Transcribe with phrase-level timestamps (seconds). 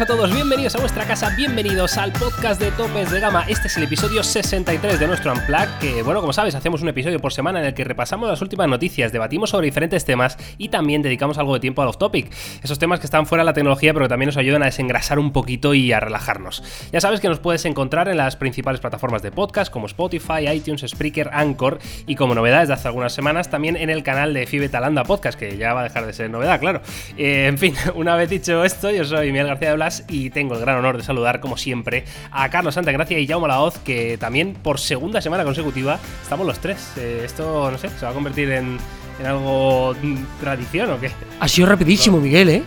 [0.00, 3.44] buenas a todos, bienvenidos a vuestra casa, bienvenidos al podcast de Topes de Gama.
[3.48, 7.20] Este es el episodio 63 de nuestro Unplug, que bueno, como sabes, hacemos un episodio
[7.20, 11.02] por semana en el que repasamos las últimas noticias, debatimos sobre diferentes temas y también
[11.02, 12.32] dedicamos algo de tiempo a los topic.
[12.62, 15.18] Esos temas que están fuera de la tecnología, pero que también nos ayudan a desengrasar
[15.18, 16.62] un poquito y a relajarnos.
[16.92, 20.82] Ya sabes que nos puedes encontrar en las principales plataformas de podcast como Spotify, iTunes,
[20.86, 24.70] Spreaker, Anchor y como novedades de hace algunas semanas también en el canal de Fibe
[24.70, 26.80] Talanda Podcast, que ya va a dejar de ser novedad, claro.
[27.18, 30.54] Eh, en fin, una vez dicho esto, yo soy Miguel García de Blas y tengo
[30.54, 34.54] el gran honor de saludar, como siempre, a Carlos Santagracia y Jaume Laoz, que también
[34.54, 36.92] por segunda semana consecutiva estamos los tres.
[36.96, 38.78] Eh, esto, no sé, se va a convertir en,
[39.24, 41.10] algo mm, tradición o qué.
[41.40, 42.62] Ha sido rapidísimo, Miguel, ¿eh?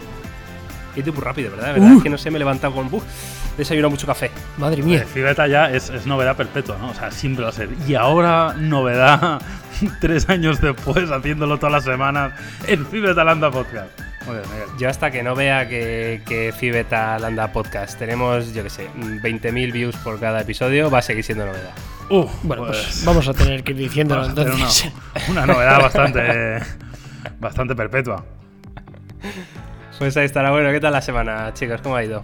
[0.95, 1.73] Y tú muy rápido, ¿verdad?
[1.73, 1.93] ¿verdad?
[1.97, 2.93] Es que no sé, me he levantado con.
[2.93, 3.03] Uf,
[3.57, 4.29] desayuno mucho café.
[4.57, 5.05] Madre mía.
[5.11, 6.89] Fibeta ya es, es, novedad perpetua, ¿no?
[6.89, 7.69] O sea, siempre va a ser.
[7.87, 9.41] Y ahora, novedad,
[10.01, 12.33] tres años después, haciéndolo todas las semanas
[12.67, 12.85] en
[14.77, 19.71] Yo hasta que no vea que, que Fibeta Landa Podcast tenemos, yo qué sé, 20.000
[19.71, 21.73] views por cada episodio, va a seguir siendo novedad.
[22.09, 24.91] Uh, bueno, pues, pues, vamos a tener que ir diciéndolo entonces.
[25.29, 26.59] Una, novedad bastante,
[27.39, 28.25] bastante perpetua.
[29.99, 30.51] Pues ahí estará.
[30.51, 31.81] Bueno, ¿qué tal la semana, chicos?
[31.81, 32.23] ¿Cómo ha ido?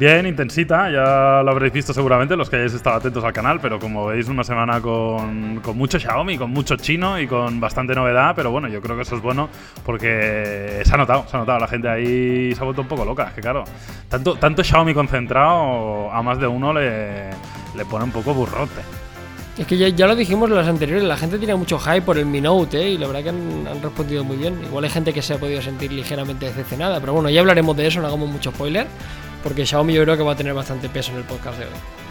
[0.00, 3.78] Bien, intensita, ya lo habréis visto seguramente los que hayáis estado atentos al canal, pero
[3.78, 8.32] como veis, una semana con, con, mucho Xiaomi, con mucho chino y con bastante novedad,
[8.34, 9.50] pero bueno, yo creo que eso es bueno
[9.84, 13.04] porque se ha notado, se ha notado, la gente ahí se ha vuelto un poco
[13.04, 13.62] loca, es que claro,
[14.08, 17.28] tanto, tanto Xiaomi concentrado a más de uno le,
[17.76, 18.80] le pone un poco burrote.
[19.58, 22.24] Es que ya, lo dijimos en las anteriores, la gente tiene mucho hype por el
[22.24, 22.90] Mi Note, ¿eh?
[22.92, 24.58] y la verdad que han, han, respondido muy bien.
[24.64, 27.86] Igual hay gente que se ha podido sentir ligeramente decepcionada, pero bueno, ya hablaremos de
[27.86, 28.86] eso, no hagamos mucho spoiler
[29.42, 32.09] porque Xiaomi yo creo que va a tener bastante peso en el podcast de hoy.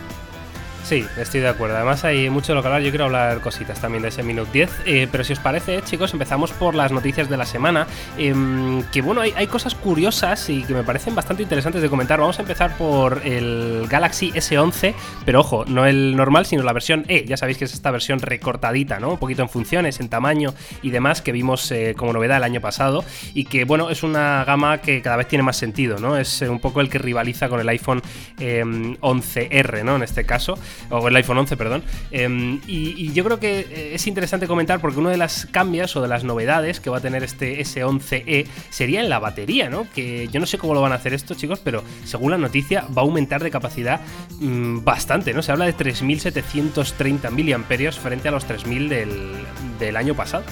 [0.90, 1.76] Sí, estoy de acuerdo.
[1.76, 2.82] Además hay mucho de lo que hablar.
[2.82, 4.72] Yo quiero hablar cositas también de ese Minute 10.
[4.88, 7.86] Eh, pero si os parece, chicos, empezamos por las noticias de la semana.
[8.18, 12.20] Em, que bueno, hay, cosas curiosas y que me parecen bastante interesantes de comentar.
[12.20, 14.95] Vamos a empezar por el Galaxy S11.
[15.26, 17.23] Pero ojo, no el normal, sino la versión E.
[17.27, 19.11] Ya sabéis que es esta versión recortadita, ¿no?
[19.11, 22.61] Un poquito en funciones, en tamaño y demás que vimos eh, como novedad el año
[22.61, 23.06] pasado.
[23.36, 26.17] Y que bueno, es una gama que cada vez tiene más sentido, ¿no?
[26.17, 28.02] Es eh, un poco el que rivaliza con el iPhone
[28.39, 29.95] 11R, ¿no?
[29.95, 30.58] En este caso
[30.90, 31.84] o el iPhone 11, perdón.
[32.12, 36.02] Em, y, yo creo que eh, es interesante comentar porque una de las cambios o
[36.02, 39.88] de las novedades que va a tener este S11e sería en la batería, ¿no?
[39.94, 42.86] Que yo no sé cómo lo van a hacer esto, chicos, pero según la noticia
[42.95, 44.02] va a aumentar de capacidad
[44.39, 45.42] mm, bastante, ¿no?
[45.42, 49.32] Se habla de 3.730 mAh frente a los 3.000 del,
[49.80, 50.44] del año pasado.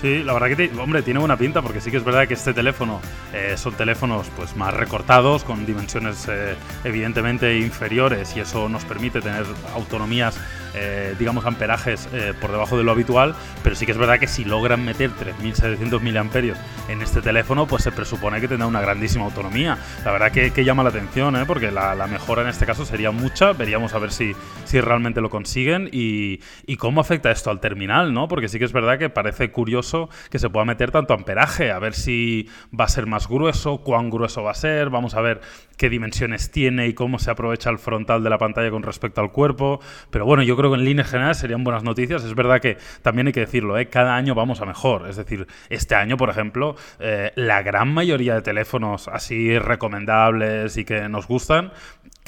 [0.00, 2.54] Sí, la verdad que, hombre, tiene buena pinta porque sí que es verdad que este
[2.54, 3.00] teléfono
[3.34, 6.54] eh, son teléfonos pues más recortados, con dimensiones eh,
[6.84, 9.44] evidentemente inferiores y eso nos permite tener
[9.74, 10.38] autonomías
[10.74, 14.26] eh, digamos, amperajes eh, por debajo de lo habitual, pero sí que es verdad que
[14.26, 19.24] si logran meter 3.700 miliamperios en este teléfono, pues se presupone que tendrá una grandísima
[19.24, 19.78] autonomía.
[20.04, 21.44] La verdad que, llama la atención, ¿eh?
[21.46, 24.34] porque la, mejora en este caso sería mucha, veríamos a ver si,
[24.64, 26.38] si realmente lo consiguen y,
[26.76, 28.28] cómo afecta esto al terminal, ¿no?
[28.28, 29.87] Porque sí que es verdad que parece curioso
[30.30, 34.10] que se pueda meter tanto amperaje, a ver si va a ser más grueso, cuán
[34.10, 35.40] grueso va a ser, vamos a ver
[35.76, 39.30] qué dimensiones tiene y cómo se aprovecha el frontal de la pantalla con respecto al
[39.30, 42.24] cuerpo, pero bueno, yo creo que en líneas generales serían buenas noticias.
[42.24, 43.88] Es verdad que también hay que decirlo, ¿eh?
[43.88, 45.08] cada año vamos a mejor.
[45.08, 50.84] Es decir, este año, por ejemplo, eh, la gran mayoría de teléfonos así recomendables y
[50.84, 51.72] que nos gustan,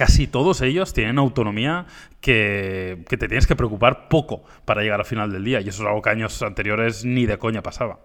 [0.01, 1.85] casi todos ellos tienen autonomía
[2.23, 5.61] que, te tienes que preocupar poco para llegar al final del día.
[5.61, 7.99] Y eso es algo que años anteriores ni de coña pasaba.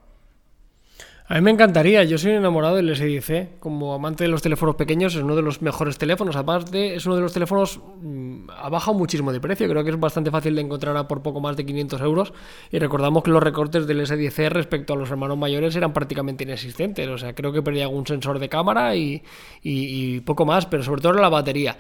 [1.28, 5.16] A mí me encantaría, yo soy enamorado del S10 como amante de los teléfonos pequeños,
[5.16, 8.96] es uno de los mejores teléfonos, aparte es uno de los teléfonos, mm, ha bajado
[8.96, 11.66] muchísimo de precio, creo que es bastante fácil de encontrar a por poco más de
[11.66, 12.32] 500 euros,
[12.72, 17.08] y recordamos que los recortes del S10 respecto a los hermanos mayores eran prácticamente inexistentes,
[17.08, 19.24] o sea, creo que perdía algún sensor de cámara y,
[19.64, 21.76] y poco más, pero sobre todo la batería.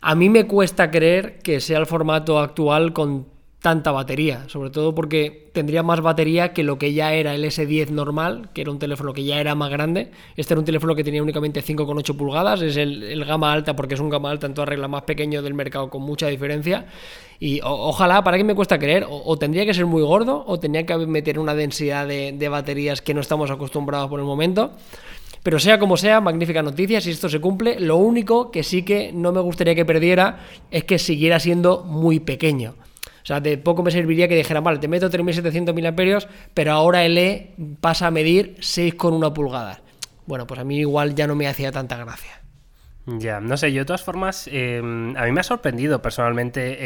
[0.00, 4.94] A mí me cuesta creer que sea el formato actual con tanta batería, sobre todo
[4.94, 8.78] porque tendría más batería que lo que ya era el S10 normal, que era un
[8.78, 10.10] teléfono que ya era más grande.
[10.36, 14.00] Este era un teléfono que tenía únicamente 5,8 pulgadas, es el, gama alta porque es
[14.00, 16.86] un gama alta en toda regla más pequeño del mercado con mucha diferencia.
[17.40, 19.06] Y ojalá, ¿para qué me cuesta creer?
[19.08, 23.02] O, tendría que ser muy gordo o tendría que meter una densidad de, de baterías
[23.02, 24.72] que no estamos acostumbrados por el momento.
[25.42, 27.78] Pero sea como sea, magnífica noticia, si esto se cumple.
[27.80, 30.40] Lo único que sí que no me gustaría que perdiera
[30.70, 32.74] es que siguiera siendo muy pequeño.
[33.26, 37.04] O sea, de poco me serviría que dijera, vale, te meto 3700 mAh, pero ahora
[37.04, 39.82] el E pasa a medir 6,1 pulgadas.
[40.26, 42.40] Bueno, pues a mí igual ya no me hacía tanta gracia.
[43.06, 46.76] Ya, no sé, yo de todas formas, em, a mí me ha sorprendido personalmente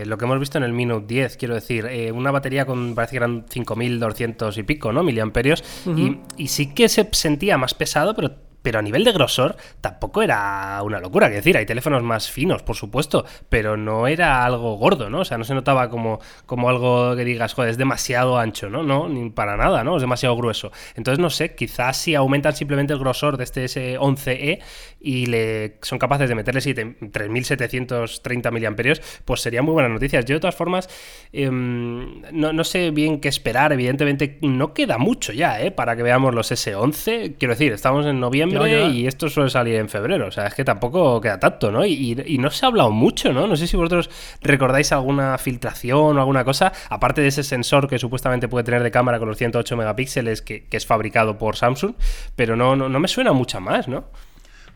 [0.00, 2.94] eh, lo que hemos visto en el Minute 10, quiero decir, eh, una batería con,
[2.94, 5.02] parece que eran 5200 y pico, ¿no?
[5.02, 8.30] Miliamperios, y, y, sí que se sentía más pesado, pero
[8.62, 11.28] pero a nivel de grosor tampoco era una locura.
[11.28, 15.20] Es decir, hay teléfonos más finos, por supuesto, pero no era algo gordo, ¿no?
[15.20, 18.82] O sea, no se notaba como, como algo que digas, joder, es demasiado ancho, ¿no?
[18.82, 19.96] No, ni para nada, ¿no?
[19.96, 20.70] Es demasiado grueso.
[20.94, 24.60] Entonces, no sé, quizás si aumentan simplemente el grosor de este S11e
[25.00, 30.24] y le son capaces de meterle 3.730 miliamperios, pues serían muy buenas noticias.
[30.24, 30.88] Yo, de todas formas,
[31.32, 33.72] em, no, no, sé bien qué esperar.
[33.72, 35.70] Evidentemente, no queda mucho ya, ¿eh?
[35.70, 37.36] Para que veamos los S11.
[37.38, 40.28] Quiero decir, estamos en noviembre y esto suele salir en febrero.
[40.28, 41.84] O sea, es que tampoco queda tanto, ¿no?
[41.84, 43.46] Y, y, no se ha hablado mucho, ¿no?
[43.46, 44.10] No sé si vosotros
[44.42, 48.90] recordáis alguna filtración o alguna cosa, aparte de ese sensor que supuestamente puede tener de
[48.90, 51.94] cámara con los 108 megapíxeles que, que es fabricado por Samsung,
[52.36, 54.04] pero no, no, no me suena mucha más, ¿no?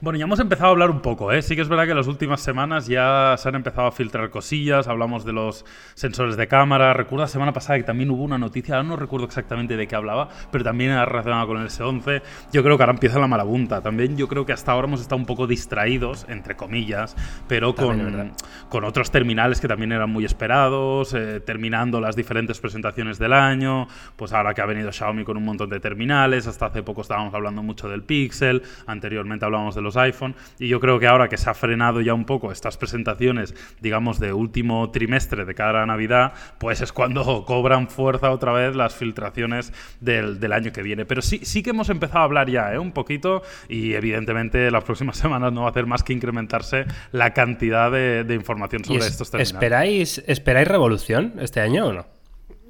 [0.05, 1.41] Bueno, ya hemos empezado a hablar un poco, ¿eh?
[1.41, 4.29] Sí que es verdad que en las últimas semanas ya se han empezado a filtrar
[4.29, 5.65] cosillas, hablamos de los
[5.95, 6.93] sensores de cámara.
[6.93, 9.97] Recuerdo la semana pasada que también hubo una noticia, ahora no recuerdo exactamente de qué
[9.97, 12.21] hablaba, pero también era relacionada con el S11.
[12.53, 13.81] Yo creo que ahora empieza la marabunta.
[13.81, 17.17] También yo creo que hasta ahora hemos estado un poco distraídos, entre comillas,
[17.49, 18.35] pero con,
[18.69, 23.89] con otros terminales que también eran muy esperados, eh, terminando las diferentes presentaciones del año,
[24.17, 27.33] pues ahora que ha venido Xiaomi con un montón de terminales, hasta hace poco estábamos
[27.33, 30.35] hablando mucho del Pixel, anteriormente hablábamos de los iPhone.
[30.59, 34.21] Y yo creo que ahora que se ha frenado ya un poco estas presentaciones, digamos,
[34.21, 38.95] de último trimestre de cara a Navidad, pues es cuando cobran fuerza otra vez las
[38.95, 41.05] filtraciones del, del año que viene.
[41.05, 42.79] Pero sí, sí que hemos empezado a hablar ya, ¿eh?
[42.79, 47.33] Un poquito, y evidentemente las próximas semanas no va a hacer más que incrementarse la
[47.33, 49.53] cantidad de, de información sobre estos terminales.
[49.53, 52.07] ¿Esperáis, ¿Esperáis revolución este año o no?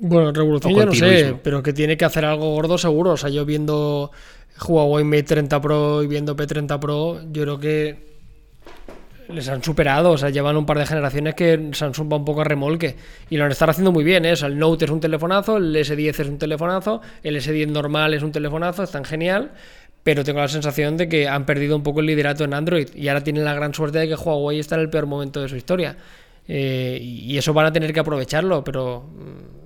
[0.00, 3.12] Bueno, revolución yo no sé, pero que tiene que hacer algo gordo seguro.
[3.12, 4.10] O sea, yo viendo
[4.60, 8.14] Huawei Mate 30 Pro y viendo P30 Pro, yo creo que
[9.28, 12.42] les han superado, o sea, llevan un par de generaciones que Samsung va un poco
[12.42, 12.96] a remolque
[13.30, 14.32] y lo estado haciendo muy bien, ¿eh?
[14.32, 18.14] o sea, el Note es un telefonazo, el S10 es un telefonazo, el S10 normal
[18.14, 19.52] es un telefonazo, están genial,
[20.02, 23.08] pero tengo la sensación de que han perdido un poco el liderato en Android y
[23.08, 25.56] ahora tienen la gran suerte de que Huawei está en el peor momento de su
[25.56, 25.96] historia.
[26.46, 29.63] Eh, y eso van a tener que aprovecharlo, pero mm,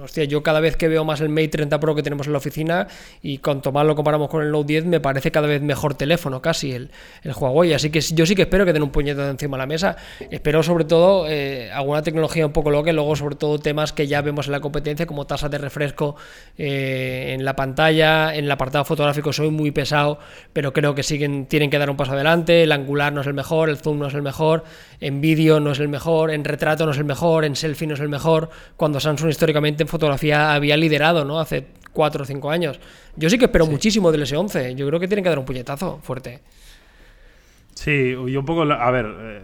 [0.00, 2.38] Hostia, yo cada vez que veo más el Mate 30 Pro que tenemos en la
[2.38, 2.86] oficina
[3.20, 6.40] y cuanto más lo comparamos con el Note 10 me parece cada vez mejor teléfono
[6.40, 6.90] casi el,
[7.24, 7.74] el Huawei.
[7.74, 9.96] Así que yo sí que espero que den un puñetazo encima de la mesa.
[10.30, 14.06] Espero sobre todo eh, alguna tecnología un poco loca y luego sobre todo temas que
[14.06, 16.14] ya vemos en la competencia como tasa de refresco
[16.56, 20.20] eh, en la pantalla, en el apartado fotográfico soy muy pesado,
[20.52, 22.62] pero creo que siguen tienen que dar un paso adelante.
[22.62, 24.62] El angular no es el mejor, el zoom no es el mejor,
[25.02, 27.94] en vídeo no es el mejor, en retrato no es el mejor, en selfie no
[27.94, 31.40] es el mejor, cuando Samsung históricamente en fotografía había liderado, ¿no?
[31.40, 32.78] Hace cuatro o cinco años.
[33.16, 34.76] Yo sí que espero muchísimo del S11.
[34.76, 36.40] Yo creo que tienen que dar un puñetazo fuerte.
[37.74, 39.42] Sí, y un poco, a ver, eh,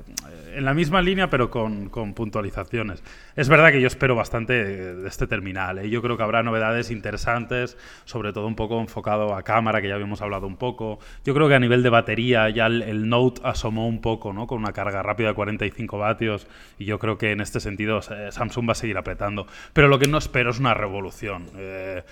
[0.54, 3.02] en la misma línea, pero con, puntualizaciones.
[3.36, 5.78] Es verdad que yo espero bastante de este terminal.
[5.78, 5.90] ¿eh?
[5.90, 9.94] Yo creo que habrá novedades interesantes, sobre todo un poco enfocado a cámara, que ya
[9.94, 10.98] habíamos hablado un poco.
[11.24, 14.46] Yo creo que a nivel de batería ya el, Note asomó un poco, ¿no?
[14.46, 16.46] Con una carga rápida de 45 vatios.
[16.78, 19.46] Y yo creo que en este sentido eh, Samsung va a seguir apretando.
[19.72, 21.46] Pero lo que no espero es una revolución.
[21.56, 22.02] Eh,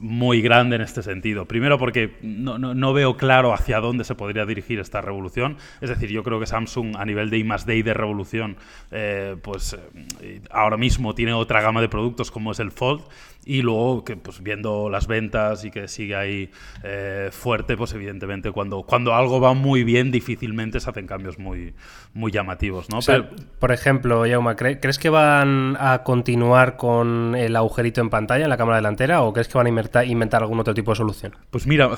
[0.00, 1.46] muy grande en este sentido.
[1.46, 5.56] Primero porque no, no, veo claro hacia dónde se podría dirigir esta revolución.
[5.80, 8.56] Es decir, yo creo que Samsung a nivel de I más de revolución,
[8.90, 9.76] eh, pues
[10.20, 13.02] eh, ahora mismo tiene otra gama de productos como es el Fold
[13.44, 16.50] y luego que pues viendo las ventas y que sigue ahí
[16.84, 21.74] eh, fuerte, pues evidentemente cuando, cuando algo va muy bien difícilmente se hacen cambios muy,
[22.14, 23.00] muy llamativos, ¿no?
[23.58, 28.56] por ejemplo, Yauma, ¿crees que van a continuar con el agujerito en pantalla en la
[28.56, 31.34] cámara delantera o crees que van a inventar, inventar algún otro tipo de solución?
[31.50, 31.90] Pues mira,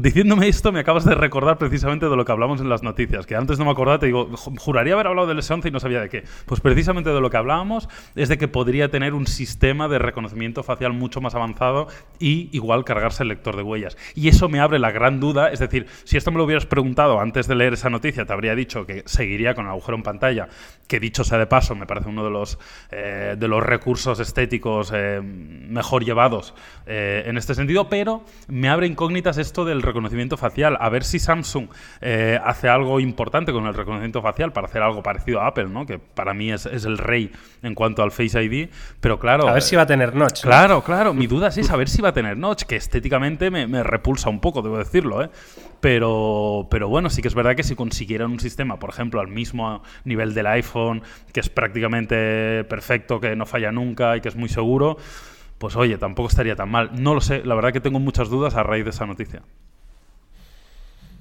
[0.00, 3.36] diciéndome esto me acabas de recordar precisamente de lo que hablamos en las noticias, que
[3.36, 6.08] antes no me acordaba, te digo, juraría haber hablado del S11 y no sabía de
[6.08, 6.24] qué.
[6.46, 10.62] Pues precisamente de lo que hablábamos es de que podría tener un sistema de reconocimiento
[10.62, 11.88] facial mucho más avanzado
[12.18, 13.96] y igual cargarse el lector de huellas.
[14.14, 17.20] Y eso me abre la gran duda, es decir, si esto me lo hubieras preguntado
[17.20, 20.48] antes de leer esa noticia, te habría dicho que seguiría con el agujero en pantalla,
[20.88, 22.58] que dicho sea de paso, me parece uno de los,
[22.90, 26.54] eh, de los recursos estéticos eh, mejor llevados
[26.86, 30.76] eh, en este sentido, pero me abre incógnitas esto del reconocimiento facial.
[30.80, 31.68] A ver si Samsung
[32.44, 35.86] hace algo importante con el reconocimiento facial para hacer algo parecido a Apple, ¿no?
[35.86, 37.30] que para mí es, es el rey
[37.62, 38.68] en cuanto al Face ID,
[39.00, 39.48] pero claro...
[39.48, 40.42] A ver si va a tener notch.
[40.42, 44.28] Claro, Claro, Mi duda es saber si va a tener notch, que estéticamente me, repulsa
[44.28, 45.30] un poco, debo decirlo, ¿eh?
[45.84, 49.28] Pero, pero bueno, sí que es verdad que si consiguieran un sistema, por ejemplo, al
[49.28, 54.34] mismo nivel del iPhone, que es prácticamente perfecto, que no falla nunca y que es
[54.34, 54.96] muy seguro,
[55.58, 56.90] pues oye, tampoco estaría tan mal.
[56.94, 59.42] No lo sé, la verdad que tengo muchas dudas a raíz de esa noticia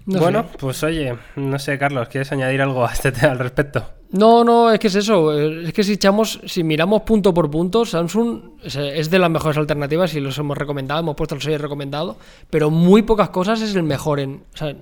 [0.06, 3.86] bueno, pues oye, no sé, Carlos, ¿quieres añadir algo a este al respecto?
[4.12, 5.34] No, no, es que es eso.
[5.34, 10.14] Es que si echamos, si miramos punto por punto, Samsung es de las mejores alternativas
[10.14, 12.18] y los hemos recomendado, hemos puesto el sello recomendado,
[12.50, 14.44] pero muy pocas cosas es el mejor en.
[14.54, 14.76] O sea,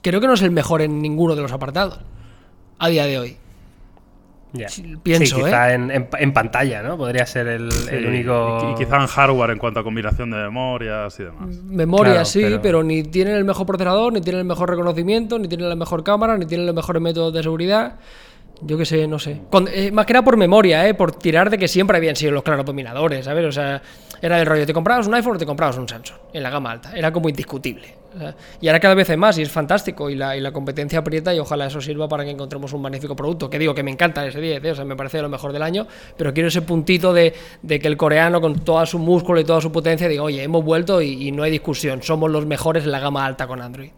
[0.00, 1.98] creo que no es el mejor en ninguno de los apartados
[2.78, 3.36] a día de hoy.
[5.02, 5.74] Pienso, Sí, quizá ¿eh?
[5.74, 6.96] en, en- en pantalla, ¿no?
[6.96, 8.68] Podría ser el, Sí, el único.
[8.68, 11.56] Y, y quizá en hardware en cuanto a combinación de memorias y demás.
[11.64, 12.82] Memoria Claro, sí, pero- pero...
[12.82, 16.36] ni tienen el mejor procesador, ni tienen el mejor reconocimiento, ni tienen la mejor cámara,
[16.36, 17.96] ni tienen los mejores métodos de seguridad.
[18.62, 19.40] Yo qué sé, no sé.
[19.50, 20.92] Con- eh, más que era por memoria, ¿eh?
[20.94, 23.46] por tirar de que siempre habían sido los claros dominadores, ¿sabes?
[23.46, 23.80] O sea,
[24.20, 26.18] era del rollo, ¿te comprabas un iPhone o te comprabas un Samsung?
[26.34, 26.92] En la gama alta.
[26.94, 27.94] Era como indiscutible.
[28.18, 31.38] Sea, y ahora cada vez hay más y es fantástico y la, competencia aprieta y
[31.38, 33.48] ojalá eso sirva para que encontremos un magnífico producto.
[33.48, 34.70] Que digo que me encanta ese 10, ¿eh?
[34.72, 35.86] o sea, me parece lo mejor del año,
[36.16, 39.60] pero quiero ese puntito de, de que el coreano con toda su músculo y toda
[39.60, 42.92] su potencia diga, oye, hemos vuelto y, y no hay discusión, somos los mejores en
[42.92, 43.90] la gama alta con Android.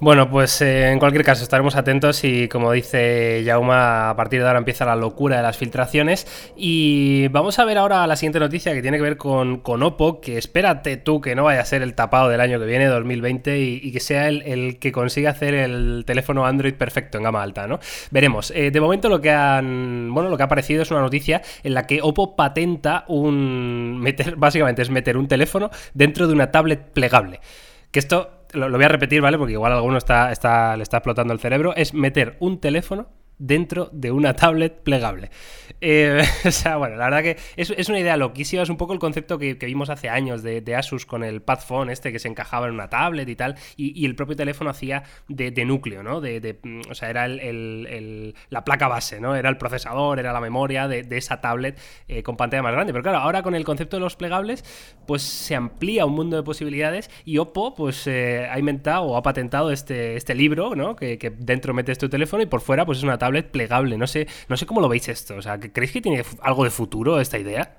[0.00, 4.46] Bueno, pues eh, en cualquier caso estaremos atentos y como dice Jauma, a partir de
[4.46, 6.24] ahora empieza la locura de las filtraciones
[6.56, 10.20] y vamos a ver ahora la siguiente noticia que tiene que ver con, con Oppo,
[10.20, 13.58] que espérate tú que no vaya a ser el tapado del año que viene, 2020,
[13.58, 17.42] y, y que sea el, el que consiga hacer el teléfono Android perfecto en gama
[17.42, 17.80] alta, ¿no?
[18.12, 18.52] Veremos.
[18.52, 21.74] Eh, de momento lo que han, bueno, lo que ha aparecido es una noticia en
[21.74, 26.92] la que Oppo patenta un, meter, básicamente es meter un teléfono dentro de una tablet
[26.92, 27.40] plegable.
[27.90, 29.38] Que esto lo, lo voy a repetir, ¿vale?
[29.38, 31.74] Porque igual alguno está, está, le está explotando el cerebro.
[31.76, 33.08] Es meter un teléfono
[33.38, 35.30] dentro de una tablet plegable.
[35.80, 38.92] Eh, o sea, bueno, la verdad que es, es, una idea loquísima, es un poco
[38.92, 42.66] el concepto que, vimos hace años de, Asus con el Pad este que se encajaba
[42.66, 46.20] en una tablet y tal, y, el propio teléfono hacía de, núcleo, ¿no?
[46.20, 46.58] De,
[46.90, 49.36] o sea, era el, la placa base, ¿no?
[49.36, 52.92] Era el procesador, era la memoria de, esa tablet eh, con pantalla más grande.
[52.92, 54.64] Pero claro, ahora con el concepto de los plegables,
[55.06, 59.22] pues se amplía un mundo de posibilidades y Oppo, pues eh, ha inventado o ha
[59.22, 60.96] patentado este, este libro, ¿no?
[60.96, 63.96] Que, que dentro metes tu teléfono y por fuera, pues es una tablet plegable.
[63.98, 65.36] No sé, no sé cómo lo veis esto.
[65.36, 67.77] O sea, ¿creéis que tiene algo de futuro esta idea?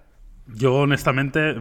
[0.55, 1.55] Yo honestamente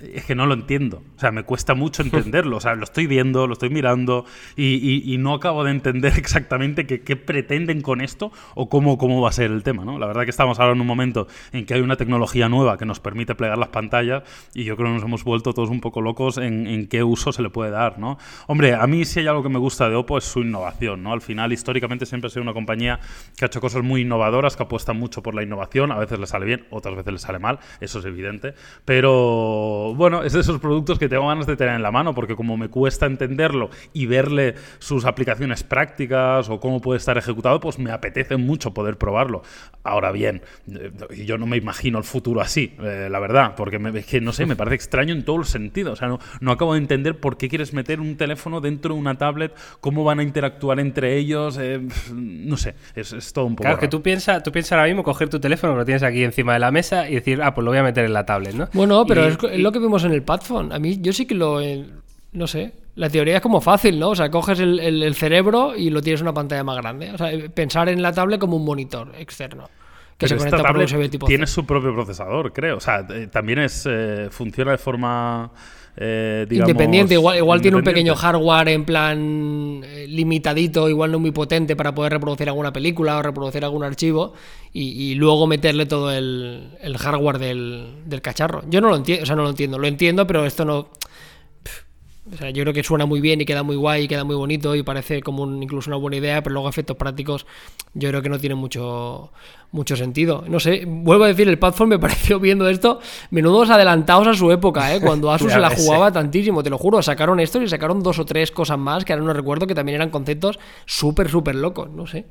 [0.00, 1.02] es que no lo entiendo.
[1.16, 2.56] O sea, me cuesta mucho entenderlo.
[2.58, 4.24] O sea, lo estoy viendo, lo estoy mirando
[4.56, 8.98] y, y, y no acabo de entender exactamente qué, qué, pretenden con esto o cómo,
[8.98, 9.84] cómo va a ser el tema.
[9.84, 9.98] ¿no?
[9.98, 12.84] La verdad que estamos ahora en un momento en que hay una tecnología nueva que
[12.84, 14.22] nos permite plegar las pantallas
[14.54, 17.32] y yo creo que nos hemos vuelto todos un poco locos en, en qué uso
[17.32, 17.98] se le puede dar.
[17.98, 18.18] ¿no?
[18.46, 21.02] Hombre, a mí si hay algo que me gusta de Oppo es su innovación.
[21.02, 21.12] ¿no?
[21.12, 23.00] Al final, históricamente siempre ha sido una compañía
[23.36, 25.92] que ha hecho cosas muy innovadoras, que apuesta mucho por la innovación.
[25.92, 27.58] A veces le sale bien, otras veces le sale mal.
[27.80, 28.33] Eso es evidente.
[28.84, 32.36] Pero bueno, es de esos productos que tengo ganas de tener en la mano porque
[32.36, 37.78] como me cuesta entenderlo y verle sus aplicaciones prácticas o cómo puede estar ejecutado, pues
[37.78, 39.42] me apetece mucho poder probarlo.
[39.82, 40.42] Ahora bien,
[41.24, 44.32] yo no me imagino el futuro así, eh, la verdad, porque me, es que no
[44.32, 45.94] sé, me parece extraño en todos los sentidos.
[45.94, 49.00] O sea, no, no acabo de entender por qué quieres meter un teléfono dentro de
[49.00, 51.80] una tablet, cómo van a interactuar entre ellos, eh,
[52.12, 53.62] no sé, es, es, todo un poco.
[53.62, 53.80] Claro, raro.
[53.80, 56.58] que tú piensas tú piensa ahora mismo coger tu teléfono, lo tienes aquí encima de
[56.58, 58.68] la mesa y decir, ah, pues lo voy a meter en la tablet, ¿no?
[58.72, 60.74] Bueno, pero y, es, es, lo que vimos en el Padphone.
[60.74, 61.60] A mí, yo sí que lo.
[61.60, 61.84] Eh,
[62.32, 62.72] no sé.
[62.96, 64.10] La teoría es como fácil, ¿no?
[64.10, 67.10] O sea, coges el, el, el, cerebro y lo tienes en una pantalla más grande.
[67.12, 69.68] O sea, pensar en la tablet como un monitor externo.
[70.16, 72.76] Que Pero se conecta por USB tipo Tiene su propio procesador, creo.
[72.76, 75.50] O sea, eh, también es eh, funciona de forma.
[75.96, 81.20] Eh, digamos, independiente, igual, igual tiene un pequeño hardware en plan eh, limitadito, igual no
[81.20, 84.32] muy potente para poder reproducir alguna película o reproducir algún archivo
[84.72, 88.64] y, y luego meterle todo el, el hardware del, del, cacharro.
[88.68, 90.88] Yo no lo entiendo, o sea, no lo entiendo, lo entiendo, pero esto no.
[92.34, 94.34] O sea, yo creo que suena muy bien y queda muy guay y queda muy
[94.34, 97.46] bonito y parece como un, incluso una buena idea, pero luego efectos prácticos
[97.94, 99.30] yo creo que no tiene mucho,
[99.70, 100.44] mucho sentido.
[100.48, 103.00] No sé, vuelvo a decir, el Padphone me pareció viendo esto,
[103.30, 105.00] menudos adelantados a su época, ¿eh?
[105.00, 108.24] cuando Asus se la jugaba tantísimo, te lo juro, sacaron esto y sacaron dos o
[108.24, 112.06] tres cosas más que ahora no recuerdo que también eran conceptos súper, súper locos, no
[112.06, 112.26] sé.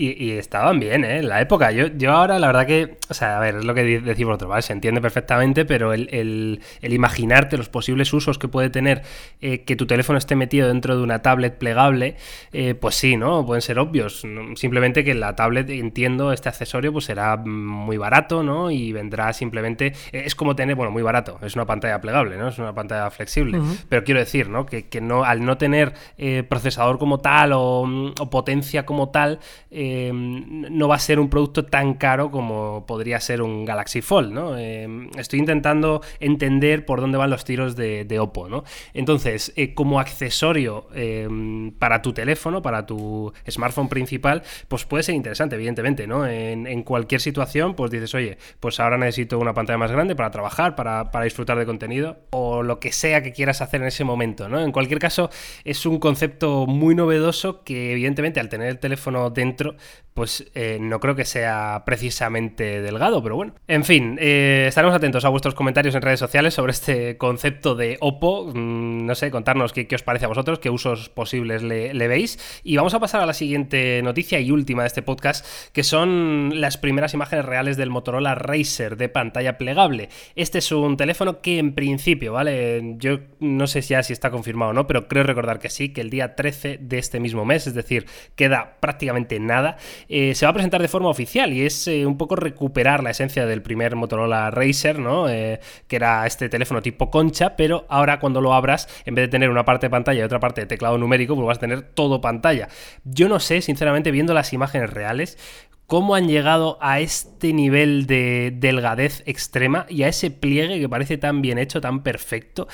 [0.00, 1.18] Y, y, estaban bien, ¿eh?
[1.18, 1.72] En la época.
[1.72, 2.98] Yo, yo ahora, la verdad que.
[3.08, 4.62] O sea, a ver, es lo que decís vosotros, ¿vale?
[4.62, 9.02] Se entiende perfectamente, pero el, el, el imaginarte los posibles usos que puede tener
[9.40, 12.14] eh, que tu teléfono esté metido dentro de una tablet plegable,
[12.52, 13.44] eh, pues sí, ¿no?
[13.44, 14.24] Pueden ser obvios.
[14.54, 18.70] Simplemente que la tablet, entiendo, este accesorio, pues será muy barato, ¿no?
[18.70, 19.94] Y vendrá simplemente.
[20.12, 21.40] Es como tener, bueno, muy barato.
[21.42, 22.46] Es una pantalla plegable, ¿no?
[22.48, 23.58] Es una pantalla flexible.
[23.58, 23.84] Uh -huh.
[23.88, 24.64] Pero quiero decir, ¿no?
[24.64, 29.40] Que, que no, al no tener eh, procesador como tal o, o potencia como tal,
[29.72, 34.32] eh, no va a ser un producto tan caro como podría ser un Galaxy Fold,
[34.32, 34.56] ¿no?
[34.56, 38.64] Eh, estoy intentando entender por dónde van los tiros de, de Oppo, ¿no?
[38.94, 41.28] Entonces, eh, como accesorio eh,
[41.78, 46.26] para tu teléfono, para tu smartphone principal, pues puede ser interesante, evidentemente, ¿no?
[46.26, 50.30] En, en, cualquier situación, pues dices, oye, pues ahora necesito una pantalla más grande para
[50.30, 54.04] trabajar, para, para disfrutar de contenido, o lo que sea que quieras hacer en ese
[54.04, 54.60] momento, ¿no?
[54.60, 55.30] En cualquier caso,
[55.64, 59.76] es un concepto muy novedoso que, evidentemente, al tener el teléfono dentro,
[60.18, 63.54] pues eh, no creo que sea precisamente delgado, pero bueno.
[63.68, 67.98] En fin, eh, estaremos atentos a vuestros comentarios en redes sociales sobre este concepto de
[68.00, 68.50] Oppo.
[68.52, 72.60] Mm, no sé, contarnos qué, os parece a vosotros, qué usos posibles le, veis.
[72.64, 76.60] Y vamos a pasar a la siguiente noticia y última de este podcast, que son
[76.60, 80.08] las primeras imágenes reales del Motorola Racer de pantalla plegable.
[80.34, 82.96] Este es un teléfono que en principio, ¿vale?
[82.98, 86.00] Yo no sé ya si está confirmado o no, pero creo recordar que sí, que
[86.00, 89.67] el día 13 de este mismo mes, es decir, queda prácticamente nada
[90.08, 93.10] eh, se va a presentar de forma oficial y es eh, un poco recuperar la
[93.10, 95.28] esencia del primer Motorola Racer, ¿no?
[95.28, 99.28] Eh, que era este teléfono tipo concha, pero ahora cuando lo abras, en vez de
[99.28, 101.82] tener una parte de pantalla y otra parte de teclado numérico, pues vas a tener
[101.82, 102.68] todo pantalla.
[103.04, 105.38] Yo no sé, sinceramente, viendo las imágenes reales,
[105.88, 111.16] cómo han llegado a este nivel de delgadez extrema y a ese pliegue que parece
[111.16, 112.68] tan bien hecho, tan perfecto.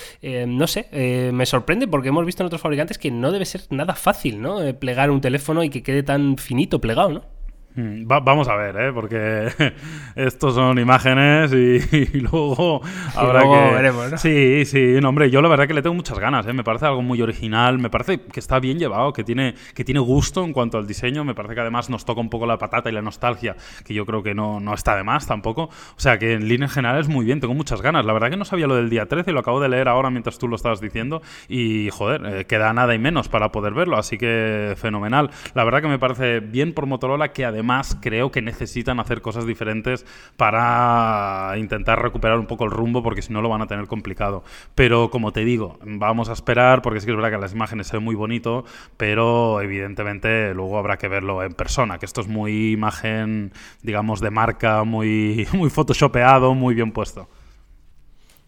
[0.49, 3.95] no sé, me sorprende porque hemos visto en otros fabricantes que no debe ser nada
[3.95, 4.59] fácil, ¿no?
[4.81, 7.34] plegar un teléfono y que quede tan finito plegado, ¿no?
[7.77, 8.93] Mm, vamos a ver, ¿eh?
[8.93, 9.49] porque
[10.15, 12.81] estos son imágenes y, luego
[13.17, 13.75] habrá que...
[13.75, 14.19] veremos, ¿no?
[14.19, 16.53] Sí, sí, no, hombre, yo la verdad que le tengo muchas ganas, ¿eh?
[16.53, 19.99] me parece algo muy original, me parece que está bien llevado, que tiene, que tiene
[19.99, 22.91] gusto en cuanto al diseño, me parece que además nos toca un poco la patata
[22.91, 26.17] y la nostalgia, que yo creo que no, no está de más tampoco, o sea
[26.17, 28.77] que en líneas generales muy bien, tengo muchas ganas, la verdad que no sabía lo
[28.77, 32.25] del día 13, lo acabo de leer ahora mientras tú lo estabas diciendo y joder,
[32.25, 35.99] eh, queda nada y menos para poder verlo, así que fenomenal, la verdad que me
[35.99, 40.07] parece bien por Motorola que además más creo que necesitan hacer cosas diferentes
[40.37, 44.45] para intentar recuperar un poco el rumbo, porque si no lo van a tener complicado.
[44.75, 47.89] Pero como te digo, vamos a esperar, porque sí que es verdad que las imágenes
[47.89, 48.65] se ven muy bonito,
[48.97, 53.53] pero evidentemente luego habrá que verlo en persona, que esto es muy imagen,
[53.83, 57.29] digamos, de marca, muy, muy photoshopeado, muy bien puesto.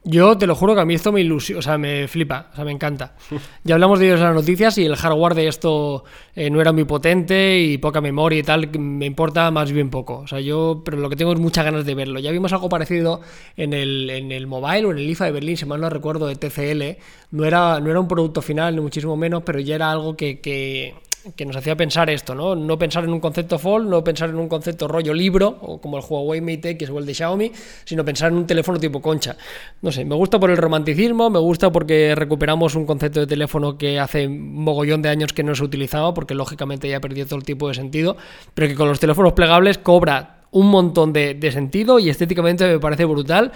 [0.08, 2.54] Yo te lo juro que a mí esto me ilusiona, o sea, me flipa, o
[2.54, 3.14] sea, me encanta.
[3.64, 6.04] Ya hablamos de ellos en las noticias y el hardware de esto
[6.36, 10.18] eh, no era muy potente y poca memoria y tal, me importa más bien poco.
[10.18, 12.20] O sea, yo, pero lo que tengo es muchas ganas de verlo.
[12.20, 13.20] Ya vimos algo parecido
[13.56, 16.28] en el, en el mobile o en el IFA de Berlín, si mal no recuerdo,
[16.28, 17.02] de TCL.
[17.32, 20.38] No era, no era un producto final, ni muchísimo menos, pero ya era algo que,
[20.38, 20.94] que
[21.34, 22.54] que nos hacía pensar esto, ¿no?
[22.54, 25.98] No pensar en un concepto Fold, no pensar en un concepto rollo libro, o como
[25.98, 27.52] el Huawei Mate X o el de Xiaomi,
[27.84, 29.36] sino pensar en un teléfono tipo concha.
[29.82, 33.76] No sé, me gusta por el romanticismo, me gusta porque recuperamos un concepto de teléfono
[33.76, 37.44] que hace mogollón de años que no se utilizaba, porque lógicamente ya perdido todo el
[37.44, 38.16] tipo de sentido,
[38.54, 43.04] pero que con los teléfonos plegables cobra un montón de, sentido y estéticamente me parece
[43.04, 43.52] brutal.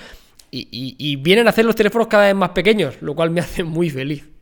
[0.50, 3.90] y vienen a hacer los teléfonos cada vez más pequeños, lo cual me hace muy
[3.90, 4.39] feliz.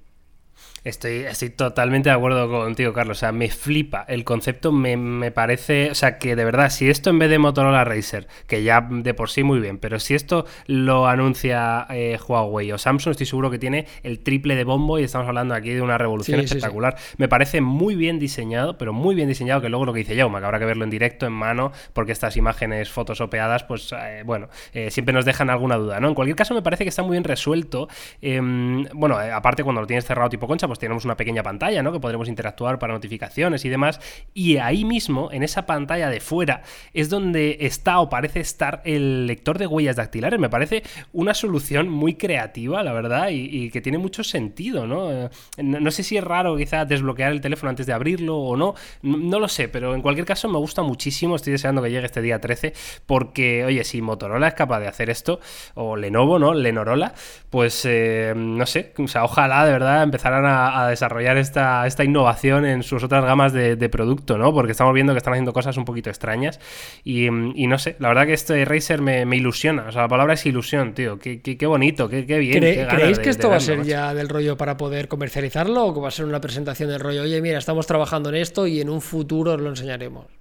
[0.88, 3.18] Estoy, estoy totalmente de acuerdo contigo, Carlos.
[3.18, 5.90] O sea, me flipa el concepto, me, parece.
[5.90, 9.12] O sea, que de verdad, si esto en vez de Motorola Racer, que ya de
[9.12, 13.50] por sí muy bien, pero si esto lo anuncia eh, Huawei o Samsung, estoy seguro
[13.50, 16.96] que tiene el triple de bombo y estamos hablando aquí de una revolución espectacular.
[17.18, 20.38] Me parece muy bien diseñado, pero muy bien diseñado, que luego lo que dice Jaume,
[20.38, 24.48] que habrá que verlo en directo, en mano, porque estas imágenes fotosopeadas, pues eh, bueno,
[24.72, 26.08] eh, siempre nos dejan alguna duda, ¿no?
[26.08, 27.88] En cualquier caso, me parece que está muy bien resuelto.
[28.22, 31.92] Em, bueno, aparte cuando lo tienes cerrado tipo concha, pues tenemos una pequeña pantalla, ¿no?
[31.92, 34.00] Que podremos interactuar para notificaciones y demás.
[34.34, 36.62] Y ahí mismo, en esa pantalla de fuera,
[36.92, 40.38] es donde está o parece estar el lector de huellas dactilares.
[40.38, 45.12] Me parece una solución muy creativa, la verdad, y, que tiene mucho sentido, ¿no?
[45.12, 45.90] Eh, ¿no?
[45.90, 49.48] sé si es raro quizá desbloquear el teléfono antes de abrirlo o no, no, lo
[49.48, 52.72] sé, pero en cualquier caso me gusta muchísimo, estoy deseando que llegue este día 13,
[53.06, 55.40] porque, oye, si Motorola es capaz de hacer esto,
[55.74, 56.54] o Lenovo, ¿no?
[56.54, 57.14] Lenorola,
[57.50, 62.04] pues eh, no sé, o sea, ojalá de verdad empezaran a a, desarrollar esta, esta,
[62.04, 64.52] innovación en sus otras gamas de, producto, ¿no?
[64.52, 66.60] Porque estamos viendo que están haciendo cosas un poquito extrañas
[67.04, 70.44] y, no sé, la verdad que este Razer me, ilusiona, o sea, la palabra es
[70.46, 72.60] ilusión, tío, qué, qué, bonito, qué, bien.
[72.60, 76.08] ¿Creéis que esto va a ser ya del rollo para poder comercializarlo o que va
[76.08, 79.00] a ser una presentación del rollo, oye, mira, estamos trabajando en esto y en un
[79.00, 80.37] futuro os lo enseñaremos?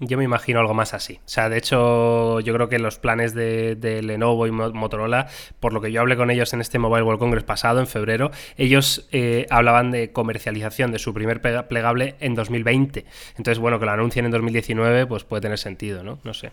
[0.00, 1.20] Yo me imagino algo más así.
[1.24, 5.28] O sea, de hecho, yo creo que los planes de, Lenovo y Motorola,
[5.60, 8.32] por lo que yo hablé con ellos en este Mobile World Congress pasado, en febrero,
[8.56, 13.04] ellos eh, hablaban de comercialización de su primer plegable en 2020.
[13.36, 16.18] Entonces, bueno, que lo anuncien en 2019, pues puede tener sentido, ¿no?
[16.24, 16.50] No sé.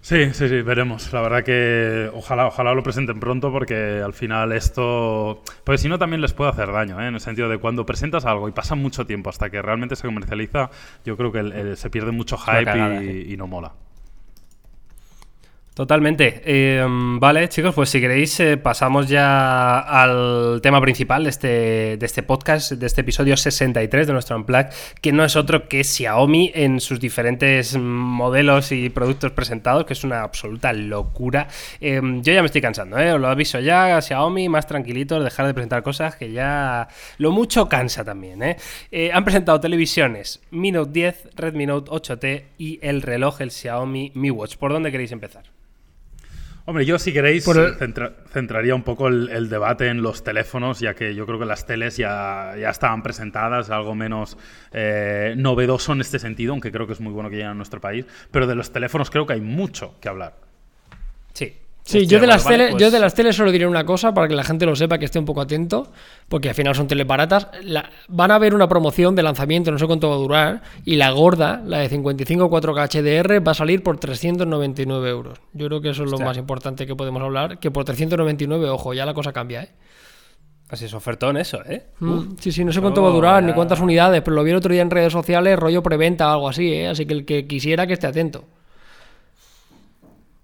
[0.00, 1.12] Sí, sí, sí, veremos.
[1.12, 5.98] La verdad que ojalá, ojalá lo presenten pronto porque al final esto, pues si no
[5.98, 7.08] también les puede hacer daño, ¿eh?
[7.08, 10.06] en el sentido de cuando presentas algo y pasa mucho tiempo hasta que realmente se
[10.06, 10.70] comercializa,
[11.04, 13.72] yo creo que se pierde mucho hype y no mola.
[15.76, 16.40] Totalmente.
[16.46, 21.48] Eh, vale, chicos, pues si queréis eh, pasamos ya al tema principal de este,
[21.98, 24.68] de este podcast, de este episodio 63 de nuestro Unplug,
[25.02, 30.02] que no es otro que Xiaomi en sus diferentes modelos y productos presentados, que es
[30.02, 31.46] una absoluta locura.
[31.78, 33.12] Eh, yo ya me estoy cansando, ¿eh?
[33.12, 37.68] os lo aviso ya, Xiaomi, más tranquilitos, dejar de presentar cosas que ya lo mucho
[37.68, 38.42] cansa también.
[38.42, 38.56] ¿eh?
[39.12, 44.30] han presentado televisiones Mi Note 10, Redmi Note 8T y el reloj, el Xiaomi Mi
[44.30, 44.56] Watch.
[44.56, 45.44] ¿Por dónde queréis empezar?
[46.68, 47.48] Hombre, yo si queréis
[48.28, 51.96] centraría un poco el, debate en los teléfonos, ya que yo creo que las teles
[51.96, 54.36] ya, ya estaban presentadas, algo menos
[54.72, 57.80] eh, novedoso en este sentido, aunque creo que es muy bueno que lleguen a nuestro
[57.80, 60.34] país, pero de los teléfonos creo que hay mucho que hablar.
[61.34, 64.26] Sí, Sí, yo de, las teles, yo de las teles solo diré una cosa para
[64.26, 65.92] que la gente lo sepa, que esté un poco atento,
[66.28, 67.46] porque al final son teles baratas.
[68.08, 71.12] van a haber una promoción de lanzamiento, no sé cuánto va a durar, y la
[71.12, 75.38] gorda, la de 55 4K HDR, va a salir por 399 euros.
[75.52, 78.92] Yo creo que eso es lo más importante que podemos hablar, que por 399, ojo,
[78.92, 79.70] ya la cosa cambia, ¿eh?
[80.68, 81.86] Así es ofertón eso, ¿eh?
[82.00, 84.50] Mm, sí, sí, no sé cuánto va a durar, ni cuántas unidades, pero lo vi
[84.50, 86.88] el otro día en redes sociales, rollo preventa o algo así, ¿eh?
[86.88, 88.44] Así que el que quisiera que esté atento.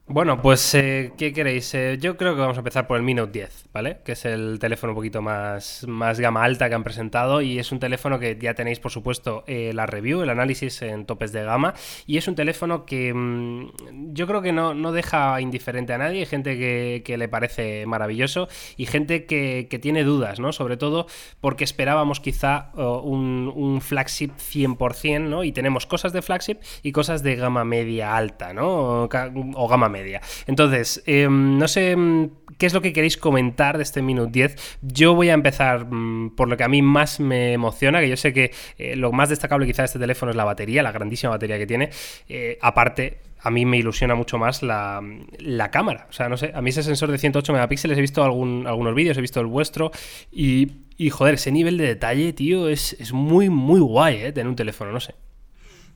[0.08, 1.72] Bueno, pues, eh, ¿qué queréis?
[1.74, 3.98] Eh, yo creo que vamos a empezar por el Mi Note 10, ¿vale?
[4.04, 7.70] Que es el teléfono un poquito más, más gama alta que han presentado y es
[7.70, 11.44] un teléfono que ya tenéis, por supuesto, eh, la review, el análisis en topes de
[11.44, 15.98] gama y es un teléfono que mm, yo creo que no, no, deja indiferente a
[15.98, 16.26] nadie.
[16.26, 20.52] Gente que, le parece maravilloso y gente que, tiene dudas, ¿no?
[20.52, 21.06] Sobre todo
[21.40, 25.44] porque esperábamos quizá un, un, flagship 100%, ¿no?
[25.44, 29.04] Y tenemos cosas de flagship y cosas de gama media alta, ¿no?
[29.04, 30.20] O gama media.
[30.48, 34.78] Entonces, em, no sé em, qué es lo que queréis comentar de este Minute 10.
[34.82, 38.16] Yo voy a empezar mm, por lo que a mí más me emociona, que yo
[38.16, 41.30] sé que eh, lo más destacable quizá de este teléfono es la batería, la grandísima
[41.30, 41.90] batería que tiene.
[42.28, 45.02] Eh, aparte, a mí me ilusiona mucho más la,
[45.72, 46.06] cámara.
[46.08, 49.18] O sea, no sé, a mí ese sensor de 108 megapíxeles, he visto algunos vídeos,
[49.18, 49.90] he visto el vuestro
[50.30, 54.32] y, y, joder, ese nivel de detalle, tío, es, es muy, muy guay, ¿eh?
[54.32, 55.14] Tener un teléfono, no sé.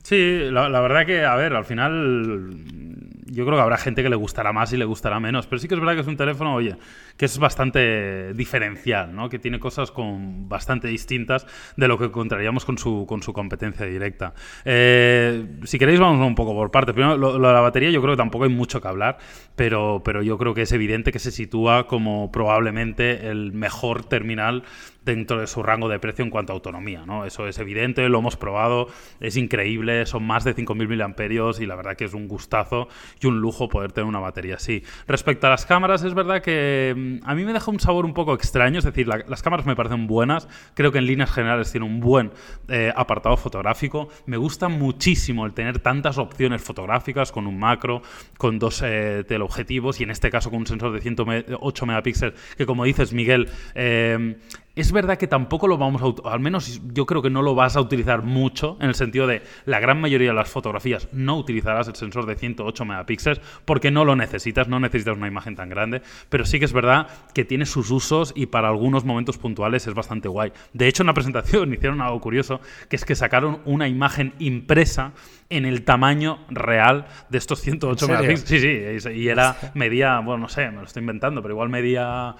[0.03, 2.96] Sí, la, la, verdad que, a ver, al final
[3.31, 5.67] yo creo que habrá gente que le gustará más y le gustará menos, pero sí
[5.67, 6.77] que es verdad que es un teléfono, oye,
[7.17, 9.29] que es bastante diferencial, ¿no?
[9.29, 13.85] Que tiene cosas con bastante distintas de lo que encontraríamos con su, con su competencia
[13.85, 14.33] directa.
[14.65, 16.93] Eh, si queréis, vamos un poco por partes.
[16.93, 19.17] Primero, lo, de la batería, yo creo que tampoco hay mucho que hablar,
[19.55, 24.63] pero, pero yo creo que es evidente que se sitúa como probablemente el mejor terminal
[25.07, 27.25] dentro de su rango de precio en cuanto a autonomía, ¿no?
[27.25, 28.87] Eso es evidente, lo hemos probado,
[29.19, 32.87] es increíble, son más de 5.000 miliamperios y la verdad que es un gustazo
[33.19, 34.83] y un lujo poder tener una batería así.
[35.07, 38.13] Respecto a las cámaras, es verdad que mm, a mí me deja un sabor un
[38.13, 41.85] poco extraño, es decir, las cámaras me parecen buenas, creo que en líneas generales tiene
[41.85, 42.31] un buen
[42.67, 48.01] eh, apartado fotográfico, me gusta muchísimo el tener tantas opciones fotográficas con un macro,
[48.37, 52.65] con dos eh, teleobjetivos y en este caso con un sensor de 108 megapíxeles que
[52.65, 54.35] como dices Miguel, eh,
[54.77, 57.75] es verdad que tampoco lo vamos a, al menos yo creo que no lo vas
[57.75, 61.87] a utilizar mucho, en el sentido de la gran mayoría de las fotografías no utilizarás
[61.87, 66.01] el sensor de 108 megapíxeles porque no lo necesitas, no necesitas una imagen tan grande,
[66.29, 69.93] pero sí que es verdad que tiene sus usos y para algunos momentos puntuales es
[69.93, 70.51] bastante guay.
[70.73, 75.13] De hecho, en la presentación hicieron algo curioso, que es que sacaron una imagen impresa
[75.49, 79.01] en el tamaño real de estos 108 megapíxeles.
[79.01, 82.35] Sí, sí, y era, medía, bueno, no sé, me lo estoy inventando, pero igual medía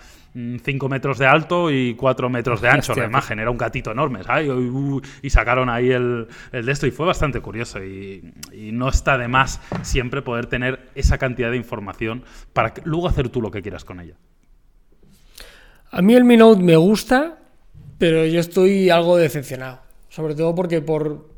[0.63, 3.39] 5 metros de alto y 4 metros de ancho la imagen.
[3.39, 4.49] Era un gatito enorme, ¿sabes?
[5.23, 7.83] Y, sacaron ahí el, de esto y fue bastante curioso.
[7.83, 8.33] Y,
[8.71, 12.23] no está de más siempre poder tener esa cantidad de información
[12.53, 14.15] para luego hacer tú lo que quieras con ella.
[15.89, 17.39] A mí el Mi Note me gusta,
[17.97, 19.79] pero yo estoy algo decepcionado.
[20.09, 21.29] Sobre todo porque por,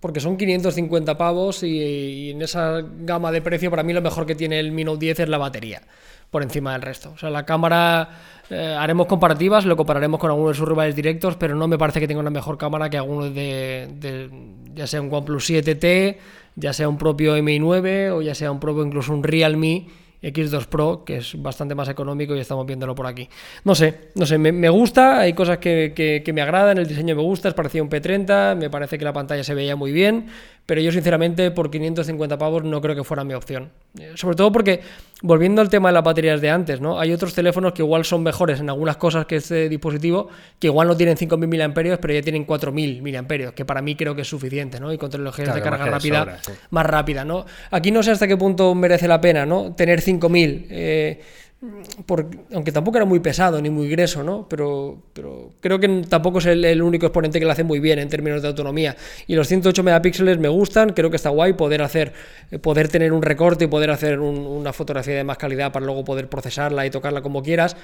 [0.00, 4.34] porque son 550 pavos y, en esa gama de precio para mí lo mejor que
[4.34, 5.82] tiene el Mi Note 10 es la batería
[6.30, 7.12] por encima del resto.
[7.14, 8.08] O sea, la cámara
[8.50, 12.00] eh, haremos comparativas, lo compararemos con algunos de sus rivales directos, pero no me parece
[12.00, 14.28] que tenga una mejor cámara que algunos de,
[14.74, 16.16] ya sea un OnePlus 7T,
[16.56, 19.86] ya sea un propio Mi 9 o ya sea un propio incluso un Realme
[20.22, 23.28] X2 Pro, que es bastante más económico y estamos viéndolo por aquí.
[23.64, 27.22] No sé, no sé, me, gusta, hay cosas que, que, me agradan, el diseño me
[27.22, 30.26] gusta, es parecido a un P30, me parece que la pantalla se veía muy bien,
[30.70, 33.70] pero yo sinceramente por 550 pavos no creo que fuera mi opción.
[33.98, 34.80] Eh, sobre todo porque,
[35.20, 37.00] volviendo al tema de las baterías de antes, ¿no?
[37.00, 40.28] Hay otros teléfonos que igual son mejores en algunas cosas que este dispositivo,
[40.60, 44.14] que igual no tienen 5.000 mAh, pero ya tienen 4.000 mAh, que para mí creo
[44.14, 44.92] que es suficiente, ¿no?
[44.92, 46.38] Y con tecnologías de carga rápida,
[46.70, 47.46] más rápida, ¿no?
[47.72, 49.74] Aquí no sé hasta qué punto merece la pena, ¿no?
[49.74, 50.66] Tener 5.000.
[50.70, 51.20] Eh,
[52.54, 54.48] aunque tampoco era muy pesado ni muy grueso, ¿no?
[54.48, 58.08] Pero, pero creo que tampoco es el, único exponente que lo hace muy bien en
[58.08, 58.96] términos de autonomía.
[59.26, 62.12] Y los 108 megapíxeles me gustan, creo que está guay poder hacer,
[62.50, 66.02] eh, poder tener un recorte y poder hacer una fotografía de más calidad para luego
[66.02, 67.76] poder procesarla y tocarla como quieras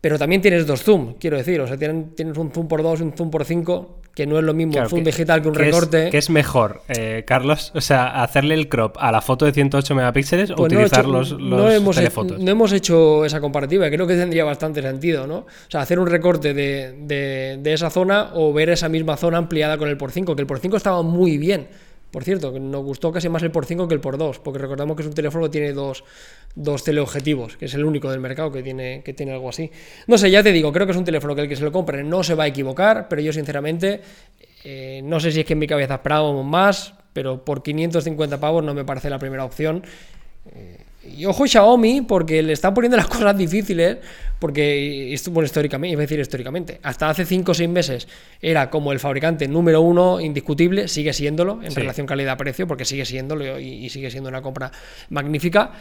[0.00, 3.02] pero también tienes dos zoom, quiero decir, o sea, tienes un zoom por 2 y
[3.02, 6.08] un zoom por 5, que no es lo mismo un zoom digital que un recorte.
[6.10, 7.72] ¿Qué es mejor, eh, Carlos?
[7.74, 11.32] O sea, hacerle el crop a la foto de 108 megapíxeles o pues utilizar los,
[11.32, 12.38] los no hemos telefotos.
[12.38, 15.38] no hemos hecho esa comparativa, creo que tendría bastante sentido, ¿no?
[15.38, 19.38] O sea, hacer un recorte de, de, de esa zona o ver esa misma zona
[19.38, 21.68] ampliada con el por 5, que el por 5 estaba muy bien.
[22.16, 24.96] Por cierto, nos gustó casi más el por 5 que el por 2, porque recordamos
[24.96, 26.02] que es un teléfono que tiene dos,
[26.54, 29.70] dos teleobjetivos, que es el único del mercado que tiene, que tiene algo así.
[30.06, 31.70] No sé, ya te digo, creo que es un teléfono que el que se lo
[31.70, 34.00] compre no se va a equivocar, pero yo sinceramente
[34.64, 38.64] eh, no sé si es que en mi cabeza esperábamos más, pero por 550 pavos
[38.64, 39.84] no me parece la primera opción.
[40.54, 40.85] Eh,
[41.16, 43.98] y ojo Xiaomi, porque le están poniendo las cosas difíciles,
[44.38, 48.08] porque, bueno, históricamente, a decir históricamente, hasta hace 5 o 6 meses
[48.40, 53.58] era como el fabricante número uno indiscutible, sigue siéndolo en relación calidad-precio, porque sigue siéndolo
[53.58, 54.70] y, sigue siendo una compra
[55.10, 55.72] magnífica.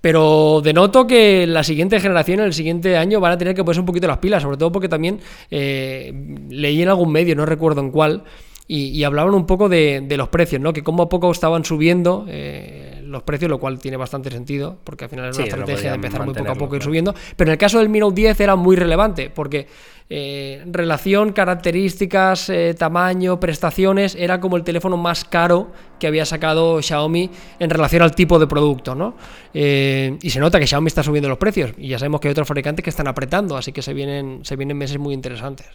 [0.00, 3.86] Pero denoto que la siguiente generación, el siguiente año, van a tener que ponerse un
[3.86, 6.12] poquito las pilas, sobre todo porque también eh,
[6.48, 8.24] leí en algún medio, no recuerdo en cuál,
[8.72, 10.72] y, hablaban un poco de, los precios, ¿no?
[10.72, 15.04] Que como a poco estaban subiendo eh, los precios, lo cual tiene bastante sentido, porque
[15.04, 17.14] al final es una estrategia de empezar muy poco a poco ir subiendo.
[17.36, 19.66] Pero en el caso del Mi Note 10 era muy relevante, porque
[20.08, 26.80] eh, relación, características, eh, tamaño, prestaciones, era como el teléfono más caro que había sacado
[26.80, 29.14] Xiaomi en relación al tipo de producto, ¿no?
[29.52, 32.46] y se nota que Xiaomi está subiendo los precios, y ya sabemos que hay otros
[32.46, 35.66] fabricantes que están apretando, así que se vienen, se vienen meses muy interesantes.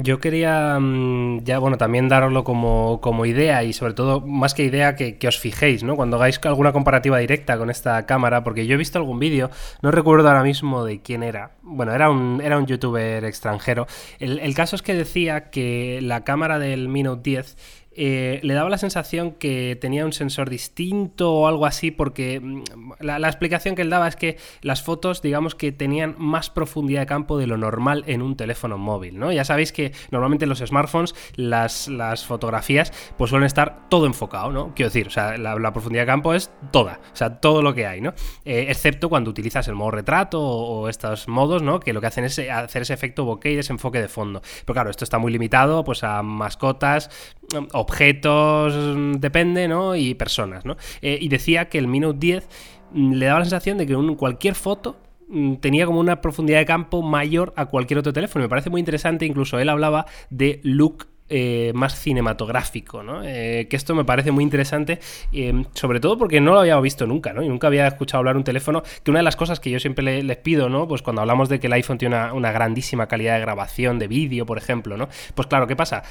[0.00, 4.94] Yo quería mm, ya, bueno, también daroslo como, idea y sobre todo, más que idea,
[4.94, 5.96] que, os fijéis, ¿no?
[5.96, 9.50] Cuando hagáis alguna comparativa directa con esta cámara, porque yo he visto algún vídeo,
[9.82, 11.50] no recuerdo ahora mismo de quién era.
[11.62, 13.88] Bueno, era un, era un youtuber extranjero.
[14.20, 17.56] El, el caso es que decía que la cámara del Mi Note 10
[18.00, 22.62] eh, le daba la sensación que tenía un sensor distinto o algo así, porque mm,
[23.00, 27.06] la, explicación que él daba es que las fotos, digamos que tenían más profundidad de
[27.06, 29.32] campo de lo normal en un teléfono móvil, ¿no?
[29.32, 34.52] Ya sabéis que normalmente en los smartphones las, las fotografías pues suelen estar todo enfocado,
[34.52, 34.72] ¿no?
[34.76, 37.86] Quiero decir, o sea, la, profundidad de campo es toda, o sea, todo lo que
[37.86, 38.14] hay, ¿no?
[38.44, 41.80] Eh, excepto cuando utilizas el modo retrato o, estos modos, ¿no?
[41.80, 44.40] Que lo que hacen es hacer ese efecto bokeh y desenfoque de fondo.
[44.64, 47.37] Pero claro, esto está muy limitado pues a mascotas o
[47.72, 49.96] objetos, mm, depende, ¿no?
[49.96, 50.76] Y personas, ¿no?
[51.02, 52.48] Eh, y decía que el Mi 10
[52.92, 54.96] mm, le daba la sensación de que en cualquier foto
[55.28, 58.44] mm, tenía como una profundidad de campo mayor a cualquier otro teléfono.
[58.44, 63.22] Me parece muy interesante, incluso él hablaba de look eh, más cinematográfico, ¿no?
[63.22, 64.98] Eh, que esto me parece muy interesante,
[65.32, 67.42] eh, sobre todo porque no lo había visto nunca, ¿no?
[67.42, 70.22] Y nunca había escuchado hablar un teléfono, que una de las cosas que yo siempre
[70.22, 70.88] les pido, ¿no?
[70.88, 74.08] Pues cuando hablamos de que el iPhone tiene una, una grandísima calidad de grabación de
[74.08, 75.08] vídeo, por ejemplo, ¿no?
[75.34, 76.02] Pues claro, ¿qué pasa?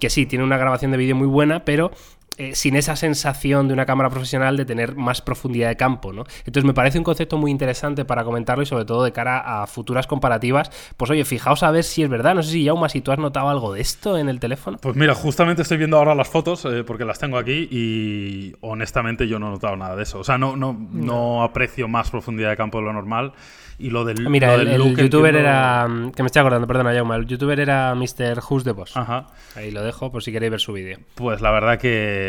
[0.00, 1.92] Que sí, tiene una grabación de vídeo muy buena, pero
[2.36, 6.24] eh, sin esa sensación de una cámara profesional de tener más profundidad de campo, ¿no?
[6.38, 9.66] Entonces me parece un concepto muy interesante para comentarlo y sobre todo de cara a
[9.66, 10.70] futuras comparativas.
[10.96, 12.34] Pues oye, fijaos a ver si es verdad.
[12.34, 14.78] No sé si Yauma, si tú has notado algo de esto en el teléfono.
[14.78, 19.28] Pues mira, justamente estoy viendo ahora las fotos eh, porque las tengo aquí y honestamente
[19.28, 20.18] yo no he notado nada de eso.
[20.18, 23.32] O sea, no, no, no aprecio más profundidad de campo de lo normal.
[23.78, 24.28] Y lo del.
[24.28, 25.88] Mira, el, youtuber era.
[26.14, 27.16] Que me estoy acordando, perdona, Jauma.
[27.16, 28.40] El youtuber era Mr.
[28.48, 28.96] Who's the Boss.
[28.96, 29.26] Ajá.
[29.56, 30.98] Ahí lo dejo por si queréis ver su vídeo.
[31.16, 32.23] Pues la verdad que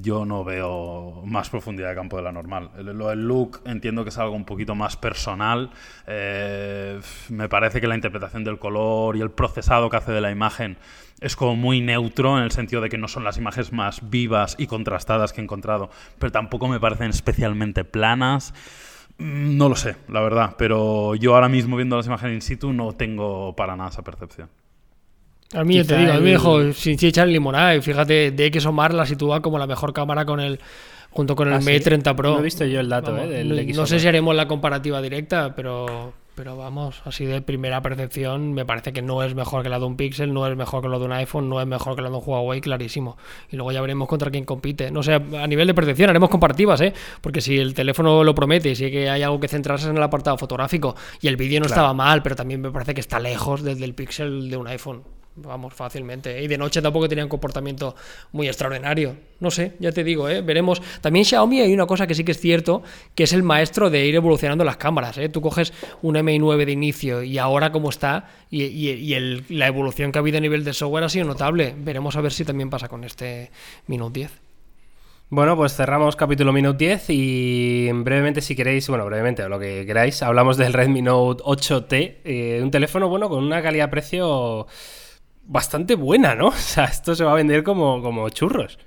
[0.00, 2.70] yo no veo más profundidad de campo de la normal.
[2.78, 5.70] Lo del look entiendo que es algo un poquito más personal.
[6.06, 10.30] Eh, me parece que la interpretación del color y el procesado que hace de la
[10.30, 10.76] imagen
[11.20, 14.56] es como muy neutro en el sentido de que no son las imágenes más vivas
[14.58, 18.52] y contrastadas que he encontrado, pero tampoco me parecen especialmente planas.
[19.18, 22.72] Mm, no lo sé, la verdad, pero yo ahora mismo viendo las imágenes in situ
[22.72, 24.48] no tengo para nada esa percepción.
[25.54, 28.66] A mí, te digo, a mí me dejó sin echar limonada y fíjate, de que
[28.66, 30.58] Omar la sitúa como la mejor cámara con el
[31.10, 32.32] junto con el ¿Ah, m 30 Pro.
[32.32, 36.14] No he visto yo el dato, eh, no, sé si haremos la comparativa directa, pero
[36.34, 39.84] pero vamos, así de primera percepción, me parece que no es mejor que la de
[39.84, 42.08] un Pixel, no es mejor que la de un iPhone, no es mejor que la
[42.08, 43.18] de un Huawei, clarísimo.
[43.50, 44.90] Y luego ya veremos contra quién compite.
[44.90, 46.94] No sé, a nivel de percepción haremos comparativas, ¿eh?
[47.20, 50.02] Porque si el teléfono lo promete y si que hay algo que centrarse en el
[50.02, 53.62] apartado fotográfico y el vídeo no estaba mal, pero también me parece que está lejos
[53.62, 55.02] desde el Pixel de un iPhone.
[55.34, 56.42] Vamos, fácilmente.
[56.42, 57.96] Y de noche tampoco tenía un comportamiento
[58.32, 59.16] muy extraordinario.
[59.40, 60.42] No sé, ya te digo, ¿eh?
[60.42, 60.82] veremos.
[61.00, 62.82] También Xiaomi hay una cosa que sí que es cierto,
[63.14, 65.16] que es el maestro de ir evolucionando las cámaras.
[65.16, 65.30] ¿eh?
[65.30, 68.92] Tú coges un MI9 de inicio y ahora cómo está, y,
[69.48, 71.74] la evolución que ha habido a nivel de software ha sido notable.
[71.78, 73.50] Veremos a ver si también pasa con este
[73.86, 74.32] Minute 10.
[75.30, 80.22] Bueno, pues cerramos capítulo Minute 10 y brevemente, si queréis, bueno, brevemente, lo que queráis,
[80.22, 84.66] hablamos del Redmi Note 8T, eh, un teléfono, bueno, con una calidad-precio
[85.44, 86.48] bastante buena, ¿no?
[86.48, 88.78] O sea, esto se va a vender como, como churros.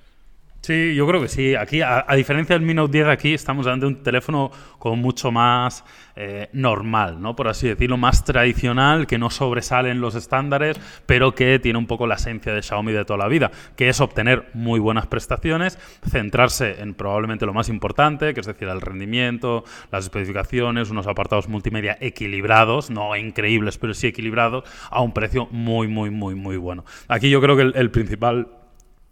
[0.66, 1.54] Sí, yo creo que sí.
[1.54, 4.50] Aquí, a, diferencia del Mi Note 10, aquí estamos ante un teléfono
[4.80, 7.36] como mucho más eh, normal, ¿no?
[7.36, 11.86] Por así decirlo, más tradicional, que no sobresale en los estándares, pero que tiene un
[11.86, 15.78] poco la esencia de Xiaomi de toda la vida, que es obtener muy buenas prestaciones,
[16.10, 21.48] centrarse en probablemente lo más importante, que es decir, el rendimiento, las especificaciones, unos apartados
[21.48, 26.86] multimedia equilibrados, no increíbles, pero sí equilibrados, a un precio muy, muy, muy, muy bueno.
[27.08, 28.48] Aquí yo creo que el principal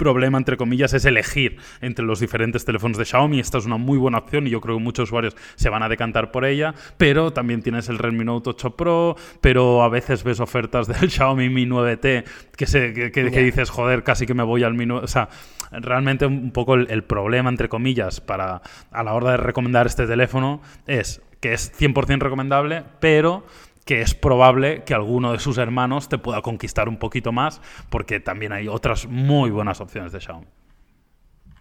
[0.03, 3.39] problema, entre comillas, es elegir entre los diferentes teléfonos de Xiaomi.
[3.39, 5.87] Esta es una muy buena opción y yo creo que muchos usuarios se van a
[5.87, 10.41] decantar por ella, pero también tienes el Redmi Note 8 Pro, pero a veces ves
[10.41, 12.25] ofertas del Xiaomi Mi 9T
[12.57, 15.05] que, se, que, dices, joder, casi que me voy al Mi 9...
[15.05, 15.29] O sea,
[15.71, 18.61] realmente un poco el, el problema, entre comillas, para
[18.91, 23.45] a la hora de recomendar este teléfono es que es 100% recomendable, pero
[23.85, 28.19] que es probable que alguno de sus hermanos te pueda conquistar un poquito más, porque
[28.19, 30.47] también hay otras muy buenas opciones de Xiaomi.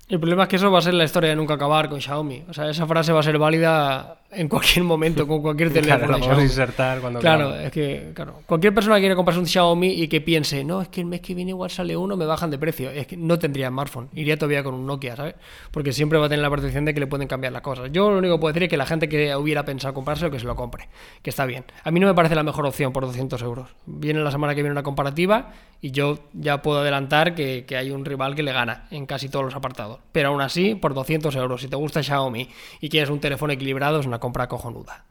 [0.08, 2.44] El problema es que eso va a ser la historia de nunca acabar con Xiaomi.
[2.48, 6.18] O sea, esa frase va a ser válida en cualquier momento, con cualquier teléfono.
[6.18, 10.08] Claro, insertar cuando Claro, es que claro, cualquier persona que quiere comprarse un Xiaomi y
[10.08, 12.58] que piense, no, es que el mes que viene igual sale uno, me bajan de
[12.58, 12.90] precio.
[12.90, 15.34] Es que no tendría smartphone, iría todavía con un Nokia, ¿sabes?
[15.70, 17.90] Porque siempre va a tener la percepción de que le pueden cambiar las cosas.
[17.92, 20.38] Yo lo único que puedo decir es que la gente que hubiera pensado comprarse, que
[20.38, 20.88] se lo compre,
[21.22, 21.64] que está bien.
[21.84, 23.68] A mí no me parece la mejor opción por 200 euros.
[23.86, 27.90] Viene la semana que viene una comparativa y yo ya puedo adelantar que, que hay
[27.90, 29.98] un rival que le gana en casi todos los apartados.
[30.12, 32.48] Pero aún así, por 200 euros, si te gusta Xiaomi
[32.80, 35.04] y quieres un teléfono equilibrado, es una compra cojonuda.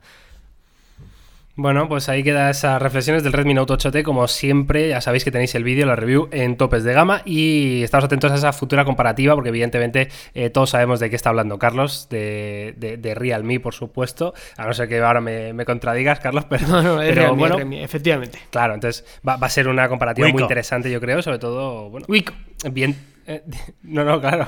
[1.58, 4.04] Bueno, pues ahí quedan esas reflexiones del Redmi Note 8T.
[4.04, 7.84] Como siempre, ya sabéis que tenéis el vídeo, la review en topes de gama y
[7.84, 11.60] estamos atentos a esa futura comparativa porque evidentemente eh, todos sabemos de qué está hablando
[11.60, 14.34] Carlos, de, de, Realme, por supuesto.
[14.56, 18.40] A no ser que ahora me, contradigas, Carlos, pero, no, no, es Realme, efectivamente.
[18.50, 22.08] Claro, entonces va, a ser una comparativa muy interesante, yo creo, sobre todo, bueno,
[22.72, 22.96] bien...
[23.28, 23.44] Eh,
[23.84, 24.48] no, no, claro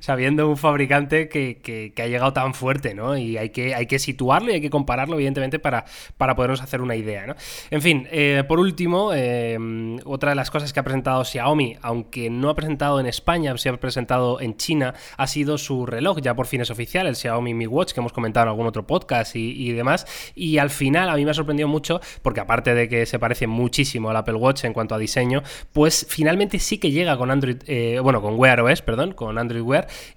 [0.00, 3.16] sabiendo un fabricante que, ha llegado tan fuerte, ¿no?
[3.16, 5.84] Y hay que, hay que situarlo y hay que compararlo, evidentemente, para,
[6.16, 7.34] para podernos hacer una idea, ¿no?
[7.70, 9.58] En fin, eh, por último, eh,
[10.04, 13.68] otra de las cosas que ha presentado Xiaomi, aunque no ha presentado en España, se
[13.68, 17.54] ha presentado en China, ha sido su reloj, ya por fin es oficial, el Xiaomi
[17.54, 20.06] Mi Watch, que hemos comentado en algún otro podcast y, demás.
[20.34, 23.46] Y al final, a mí me ha sorprendido mucho, porque aparte de que se parece
[23.46, 25.42] muchísimo al Apple Watch en cuanto a diseño,
[25.72, 29.62] pues finalmente sí que llega con Android, eh, bueno, con Wear OS, perdón, con Android
[29.62, 29.73] Wear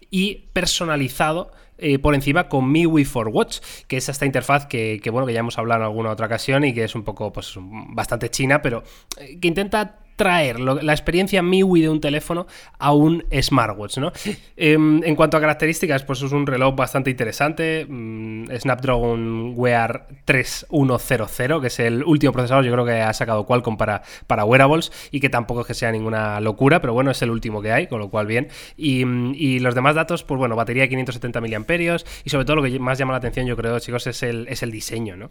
[0.10, 5.28] y personalizado eh, por encima con MIUI for Watch, que es esta interfaz que, bueno,
[5.28, 8.30] que ya hemos hablado en alguna otra ocasión y que es un poco, pues, bastante
[8.30, 8.84] china, pero
[9.18, 12.48] eh, que intenta traer la experiencia MIUI de un teléfono
[12.80, 14.12] a un smartwatch, ¿no?
[14.58, 21.62] Em, en cuanto a características, pues es un reloj bastante interesante, mm, Snapdragon Wear 3100,
[21.62, 25.20] que es el último procesador, yo creo que ha sacado Qualcomm para, para wearables y
[25.20, 28.00] que tampoco es que sea ninguna locura, pero bueno, es el último que hay, con
[28.00, 28.48] lo cual bien.
[28.76, 32.64] Y, y los demás datos, pues bueno, batería de 570 mAh y sobre todo lo
[32.64, 35.30] que más llama la atención, yo creo, chicos, es el, es el diseño, ¿no?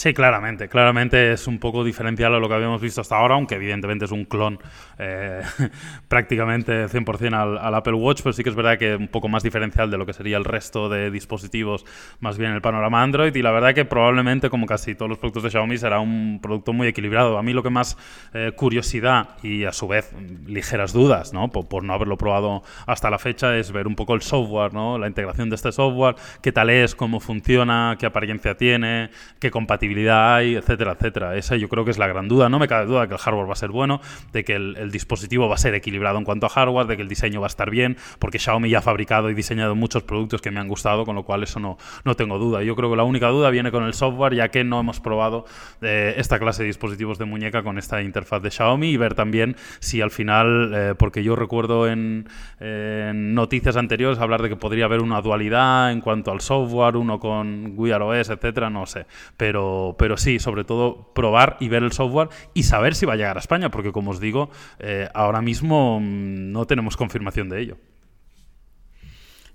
[0.00, 0.70] Sí, claramente.
[0.70, 4.10] Claramente es un poco diferencial a lo que habíamos visto hasta ahora, aunque evidentemente es
[4.12, 4.58] un clon
[4.98, 5.42] eh,
[6.08, 9.42] prácticamente 100% al, al, Apple Watch, pero sí que es verdad que un poco más
[9.42, 11.84] diferencial de lo que sería el resto de dispositivos,
[12.18, 13.36] más bien el panorama Android.
[13.36, 16.72] Y la verdad que probablemente, como casi todos los productos de Xiaomi, será un producto
[16.72, 17.36] muy equilibrado.
[17.36, 17.98] A mí lo que más
[18.32, 20.14] eh, curiosidad y a su vez
[20.46, 21.50] ligeras dudas, ¿no?
[21.50, 24.96] Por, no haberlo probado hasta la fecha, es ver un poco el software, ¿no?
[24.96, 29.89] La integración de este software, qué tal es, cómo funciona, qué apariencia tiene, qué compatibilidad
[30.10, 31.36] hay, etcétera, etcétera.
[31.36, 32.48] Esa yo creo que es la gran duda.
[32.48, 34.00] No me cabe duda de que el hardware va a ser bueno,
[34.32, 37.08] de que el, dispositivo va a ser equilibrado en cuanto a hardware, de que el
[37.08, 40.50] diseño va a estar bien, porque Xiaomi ya ha fabricado y diseñado muchos productos que
[40.50, 42.62] me han gustado, con lo cual eso no, no tengo duda.
[42.62, 45.44] Yo creo que la única duda viene con el software, ya que no hemos probado
[45.80, 49.56] eh, esta clase de dispositivos de muñeca con esta interfaz de Xiaomi y ver también
[49.78, 54.86] si al final, eh, porque yo recuerdo en, en, noticias anteriores hablar de que podría
[54.86, 59.06] haber una dualidad en cuanto al software, uno con Wear OS, etcétera, no sé.
[59.36, 63.16] Pero pero, sí, sobre todo probar y ver el software y saber si va a
[63.16, 67.60] llegar a España, porque como os digo, eh, ahora mismo mm, no tenemos confirmación de
[67.60, 67.76] ello.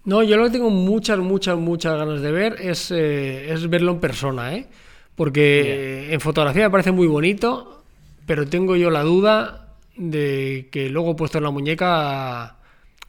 [0.04, 4.00] No, yo lo que tengo muchas, muchas, muchas ganas de ver es, eh, verlo en
[4.00, 4.68] persona, ¿eh?
[5.16, 7.84] Porque en fotografía me parece muy bonito,
[8.26, 12.58] pero tengo yo la duda de que luego puesto en la muñeca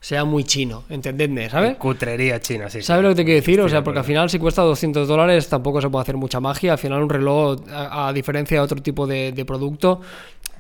[0.01, 1.77] sea muy chino, entendedme, ¿sabes?
[1.79, 2.83] Cutrería china, sí.
[2.83, 3.61] ¿Sabes lo que te quiero decir?
[3.61, 6.73] o sea, porque al final si cuesta 200 dólares tampoco se puede hacer mucha magia.
[6.73, 10.01] Al final un reloj, a, diferencia de otro tipo de, producto,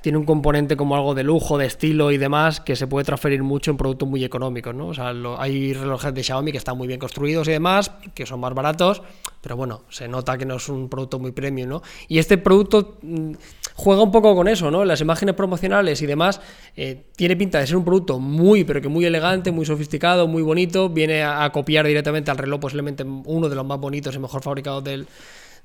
[0.07, 3.43] tiene un componente como algo de lujo, de estilo y demás que se puede transferir
[3.43, 4.87] mucho en productos muy económicos, ¿no?
[4.87, 8.39] O sea, hay relojes de Xiaomi que están muy bien construidos y demás, que son
[8.39, 9.03] más baratos,
[9.41, 11.83] pero bueno, se nota que no es un producto muy premium, ¿no?
[12.07, 13.33] Y este producto mm,
[13.74, 14.85] juega un poco con eso, ¿no?
[14.85, 16.41] Las imágenes promocionales y demás
[16.76, 20.43] eh, tiene pinta de ser un producto muy, pero que muy elegante, muy sofisticado, muy
[20.43, 24.41] bonito, viene a copiar directamente al reloj posiblemente uno de los más bonitos y mejor
[24.41, 25.09] fabricados del,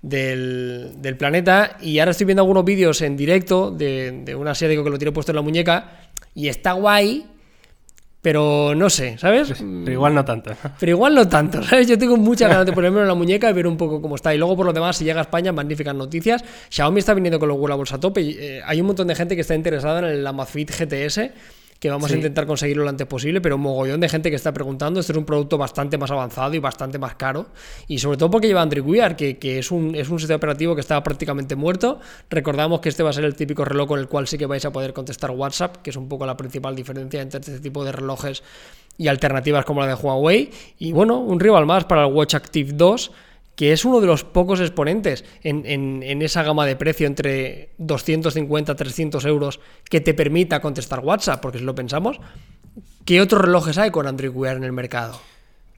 [0.02, 1.78] del, del planeta.
[1.82, 5.12] Y ahora estoy viendo algunos vídeos en directo de, de un asiático que lo tiene
[5.12, 7.26] puesto en la muñeca y está guay,
[8.22, 9.54] pero no sé, ¿sabes?
[9.58, 10.52] Pero igual no tanto.
[10.80, 11.88] Pero igual no tanto, ¿sabes?
[11.88, 14.34] Yo tengo muchas ganas de ponérmelo en la muñeca y ver un poco cómo está.
[14.34, 16.43] Y luego, por lo demás, si llega a España, magníficas noticias.
[16.70, 18.22] Xiaomi está viniendo con los wearables a tope.
[18.22, 21.32] y, eh, hay un montón de gente que está interesada en el Amazfit GTS,
[21.82, 22.13] que vamos Sí.
[22.13, 24.99] a intentar conseguirlo lo antes posible, pero un mogollón de gente que está preguntando.
[24.99, 27.47] Este es un producto bastante más avanzado y bastante más caro.
[27.88, 30.75] Y sobre todo porque lleva Android Wear, que, que es, un, es un sistema operativo
[30.75, 31.99] que estaba prácticamente muerto.
[32.29, 34.63] Recordamos que este va a ser el típico reloj con el cual sí que vais
[34.63, 37.91] a poder contestar WhatsApp, que es un poco la principal diferencia entre este tipo de
[37.91, 38.43] relojes
[38.99, 40.51] y alternativas como la de Huawei.
[40.77, 43.11] Y bueno, un rival más para el Watch Active 2,
[43.56, 47.70] que es uno de los pocos exponentes en, en- en esa gama de precio entre
[47.78, 52.20] 250 300 euros que te permita contestar WhatsApp, porque si lo pensamos,
[53.06, 55.20] ¿qué otros relojes hay con Android Wear en el mercado?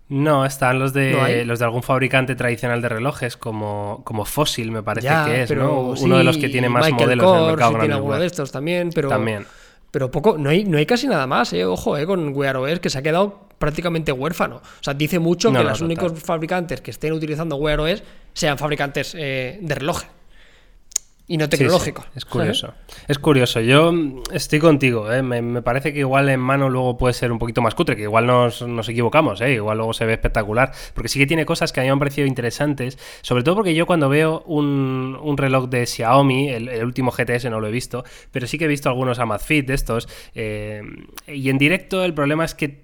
[0.09, 4.83] No, están los de los de algún fabricante tradicional de relojes, como, como Fossil, me
[4.83, 5.95] parece Ya, que es, pero ¿no?
[5.95, 8.19] sí, Uno de los que tiene más Michael modelos en el mercado sí tiene alguno
[8.19, 9.45] de estos también, pero También.
[9.93, 12.79] Pero poco, no hay, no hay casi nada más, eh, ojo, eh, con Wear OS
[12.79, 14.55] que se ha quedado prácticamente huérfano.
[14.55, 15.85] O sea, dice mucho No, que no, los total.
[15.85, 18.01] únicos fabricantes que estén utilizando Wear OS
[18.33, 20.09] sean fabricantes eh, de relojes
[21.33, 22.05] y no Sí, sí, tecnológicos.
[22.15, 22.73] es curioso.
[23.07, 23.59] Es curioso.
[23.59, 23.91] Yo
[24.31, 25.11] estoy contigo.
[25.11, 25.23] ¿eh?
[25.23, 28.03] Me, me parece que igual en mano luego puede ser un poquito más cutre, que
[28.03, 29.41] igual nos, nos equivocamos.
[29.41, 29.53] ¿eh?
[29.53, 30.71] Igual luego se ve espectacular.
[30.93, 32.99] Porque sí que tiene cosas que a mí me han parecido interesantes.
[33.23, 37.45] Sobre todo porque yo cuando veo un, un reloj de Xiaomi, el, el último GTS
[37.49, 40.07] no lo he visto, pero sí que he visto algunos Amazfit de estos.
[40.35, 40.83] eh,
[41.27, 42.83] y en directo el problema es que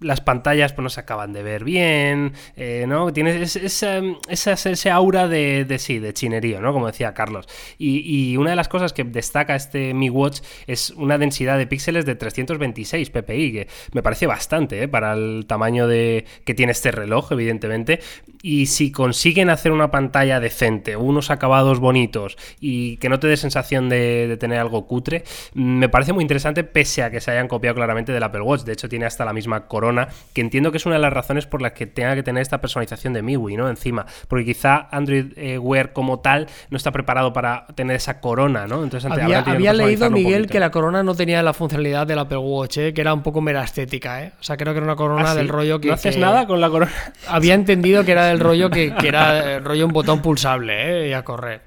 [0.00, 3.12] las pantallas pues no se acaban de ver bien, eh, ¿no?
[3.12, 3.82] Tienes es-
[4.28, 6.72] esa, ese aura de, sí, de chinerío, ¿no?
[6.72, 7.46] Como decía Carlos.
[7.78, 8.00] Y,
[8.32, 12.06] y una de las cosas que destaca este Mi Watch es una densidad de píxeles
[12.06, 14.88] de 326 ppi, que me parece bastante, ¿eh?
[14.88, 18.00] Para el tamaño de que tiene este reloj, evidentemente.
[18.42, 23.36] Y si consiguen hacer una pantalla decente, unos acabados bonitos y que no te dé
[23.36, 25.24] sensación de, de tener algo cutre,
[25.54, 28.62] me parece muy interesante pese a que se hayan copiado claramente del Apple Watch.
[28.62, 31.46] De hecho, tiene hasta la misma corona, que entiendo que es una de las razones
[31.46, 33.68] por las que tenga que tener esta personalización de MIUI, ¿no?
[33.68, 38.66] Encima, porque quizá Android eh, Wear como tal no está preparado para tener esa corona,
[38.66, 38.82] ¿no?
[38.82, 42.78] Entonces Había, había leído, Miguel, que la corona no tenía la funcionalidad del Apple Watch,
[42.78, 44.22] eh, que era un poco mera estética.
[44.22, 44.32] ¿eh?
[44.40, 45.38] O sea, creo que era una corona ¿Ah, sí?
[45.38, 45.88] del rollo que.
[45.88, 46.92] ¿No haces que- nada con la corona?
[47.28, 51.08] Había entendido que era del rollo que, que era el rollo un botón pulsable, ¿eh?
[51.10, 51.62] Y a correr.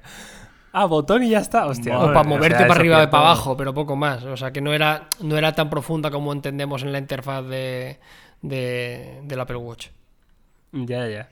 [0.72, 1.94] Ah, botón y ya está, hostia.
[1.94, 4.22] Madre O para moverte o sea, para arriba y para abajo, pero poco más.
[4.24, 7.98] O sea, que no era, no era tan profunda como entendemos en la interfaz de,
[8.42, 9.88] de- del Apple Watch.
[10.72, 11.28] Ya, ya.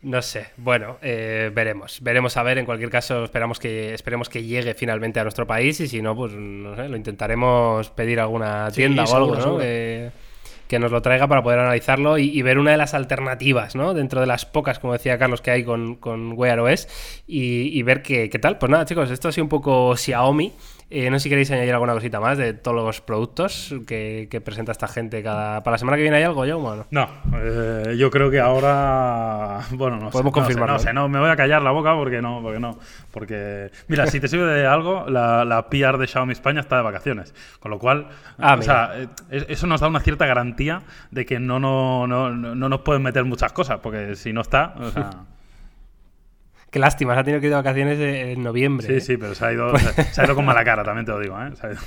[0.00, 0.48] No sé.
[0.56, 1.98] Bueno, eh, veremos.
[2.02, 2.58] Veremos a ver.
[2.58, 6.16] En cualquier caso, esperamos que, esperemos que llegue finalmente a nuestro país y si no,
[6.16, 9.58] pues no sé, lo intentaremos pedir a alguna Sí, tienda o seguro, algo, ¿no?
[10.72, 13.92] Que, nos lo traiga para poder analizarlo y, y ver una de las alternativas, ¿no?
[13.92, 16.88] Dentro de las pocas, como decía Carlos, que hay con, con Wear OS
[17.26, 18.58] y, y ver qué, qué tal.
[18.58, 20.52] Pues nada, chicos, esto ha sido un poco Xiaomi.
[20.94, 24.40] Eh, no sé si queréis añadir alguna cosita más de todos los productos que, que
[24.42, 25.62] presenta esta gente cada...
[25.62, 26.86] ¿Para la semana que viene hay algo, yo o no?
[26.90, 29.60] No, eh, yo creo que ahora.
[29.72, 30.92] Bueno, no sé, Podemos no sé, confirmarlo, No sé, ¿eh?
[30.92, 32.78] no, me voy a callar la boca porque no, porque no.
[33.10, 33.70] Porque.
[33.88, 37.34] Mira, si te sirve de algo, la, la PR de Xiaomi España está de vacaciones.
[37.60, 38.08] Con lo cual.
[38.38, 42.06] Ah, o sea, eh, es- eso nos da una cierta garantía de que no, no,
[42.06, 43.78] no, no, no nos pueden meter muchas cosas.
[43.82, 44.74] Porque si no está.
[44.78, 45.10] O sea,
[46.72, 48.86] Qué lástima, se ha tenido que ir de vacaciones en noviembre.
[48.86, 49.00] Sí, ¿eh?
[49.00, 51.36] sí, pero se ha ido, se ha ido con mala cara, también te lo digo,
[51.40, 51.50] ¿eh?
[51.54, 51.80] Se ha ido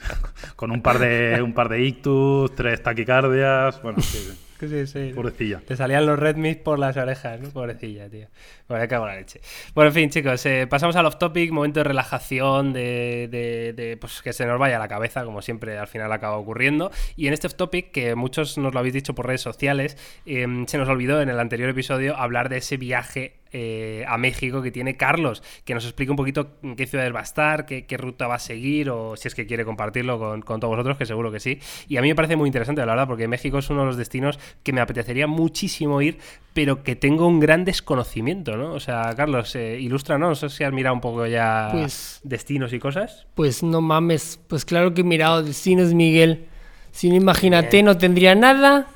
[0.56, 4.18] con un par de un par de ictus, tres taquicardias, bueno, sí,
[4.60, 5.12] sí, Sí, sí.
[5.14, 5.60] pobrecilla.
[5.66, 7.48] Te salían los Redmi por las orejas, ¿no?
[7.48, 8.28] Pobrecilla, tío.
[8.68, 9.40] Bueno, me cago en la leche.
[9.74, 14.20] Bueno, en fin, chicos, eh, pasamos al off-topic, momento de relajación, de, de- de, pues,
[14.20, 16.90] que se nos vaya la cabeza, como siempre al final acaba ocurriendo.
[17.16, 20.76] Y en este off-topic, que muchos nos lo habéis dicho por redes sociales, eh, se
[20.76, 24.96] nos olvidó en el anterior episodio hablar de ese viaje eh, a México que tiene
[24.96, 28.26] Carlos, que nos explique un poquito en qué ciudades va a estar, qué, qué ruta
[28.26, 31.30] va a seguir, o si es que quiere compartirlo con, con todos vosotros, que seguro
[31.32, 31.58] que sí.
[31.88, 33.96] Y a mí me parece muy interesante, la verdad, porque México es uno de los
[33.96, 36.18] destinos que me apetecería muchísimo ir,
[36.54, 38.72] pero que tengo un gran desconocimiento, ¿no?
[38.74, 42.72] O sea, Carlos, eh, ilústranos, no sé si has mirado un poco ya Pues- destinos
[42.72, 43.26] y cosas.
[43.34, 46.46] Pues no mames, pues claro que he mirado destinos, Miguel.
[46.92, 48.88] Si no imagínate, no tendría nada.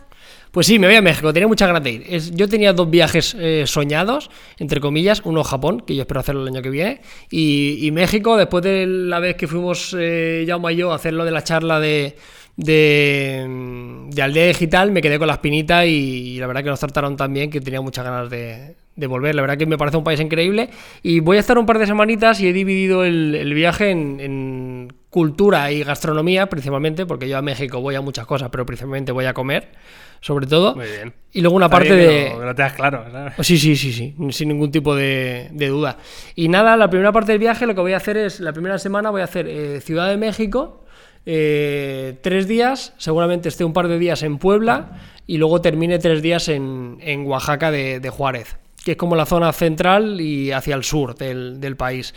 [0.55, 2.05] Pues sí, me voy a México, tenía muchas ganas de ir.
[2.09, 6.21] Es- yo tenía dos viajes eh, soñados, entre comillas, uno a Japón, que yo espero
[6.21, 10.45] hacerlo el año que viene, y, y México, después de la vez que fuimos eh,
[10.47, 12.15] Jaume y yo a hacer lo de la charla de,
[12.57, 17.17] de, de aldea digital, me quedé con la espinita y, la verdad que nos trataron
[17.17, 19.34] tan bien que tenía muchas ganas de, de volver.
[19.34, 20.70] La verdad que me parece un país increíble
[21.03, 24.20] y voy a estar un par de semanitas y he dividido el, el viaje en,
[24.20, 29.12] en cultura y gastronomía principalmente, porque yo a México voy a muchas cosas, pero principalmente
[29.12, 29.68] voy a comer,
[30.20, 30.74] sobre todo.
[30.74, 31.12] Muy bien.
[31.32, 32.32] Y luego una Está parte que de...
[32.38, 33.05] que no te das claro.
[33.11, 33.34] ¿sabes?
[33.40, 35.99] Sí, sí, sí, sí, sin ningún tipo de, de duda.
[36.34, 38.78] Y nada, la primera parte del viaje lo que voy a hacer es, la primera
[38.78, 40.84] semana voy a hacer eh, Ciudad de México,
[41.26, 46.22] eh, tres días, seguramente esté un par de días en Puebla y luego termine tres
[46.22, 50.74] días en, en Oaxaca de, de Juárez, que es como la zona central y hacia
[50.74, 52.14] el sur del, del país.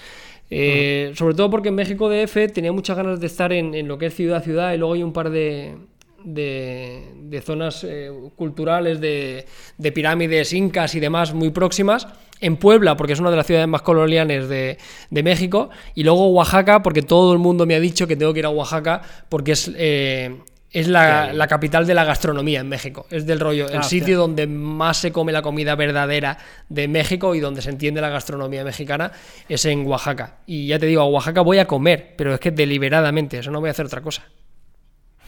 [0.50, 3.98] Eh, Sobre todo porque en México DF tenía muchas ganas de estar en, en lo
[3.98, 5.76] que es ciudad ciudad y luego hay un par de,
[6.24, 9.46] de, de zonas eh, culturales, de,
[9.78, 12.08] de pirámides incas y demás muy próximas.
[12.40, 14.78] En Puebla, porque es una de las ciudades más coloniales de,
[15.10, 15.70] de México.
[15.96, 18.50] Y luego Oaxaca, porque todo el mundo me ha dicho que tengo que ir a
[18.50, 20.36] Oaxaca, porque es, eh,
[20.72, 23.08] es la, la capital de la gastronomía en México.
[23.10, 24.00] Es del rollo, el Ah, hostia.
[24.00, 26.38] sitio donde más se come la comida verdadera
[26.70, 29.12] de México y donde se entiende la gastronomía mexicana
[29.48, 30.38] es en Oaxaca.
[30.46, 33.60] Y ya te digo, a Oaxaca voy a comer, pero es que deliberadamente, eso no
[33.62, 34.24] voy a hacer otra cosa.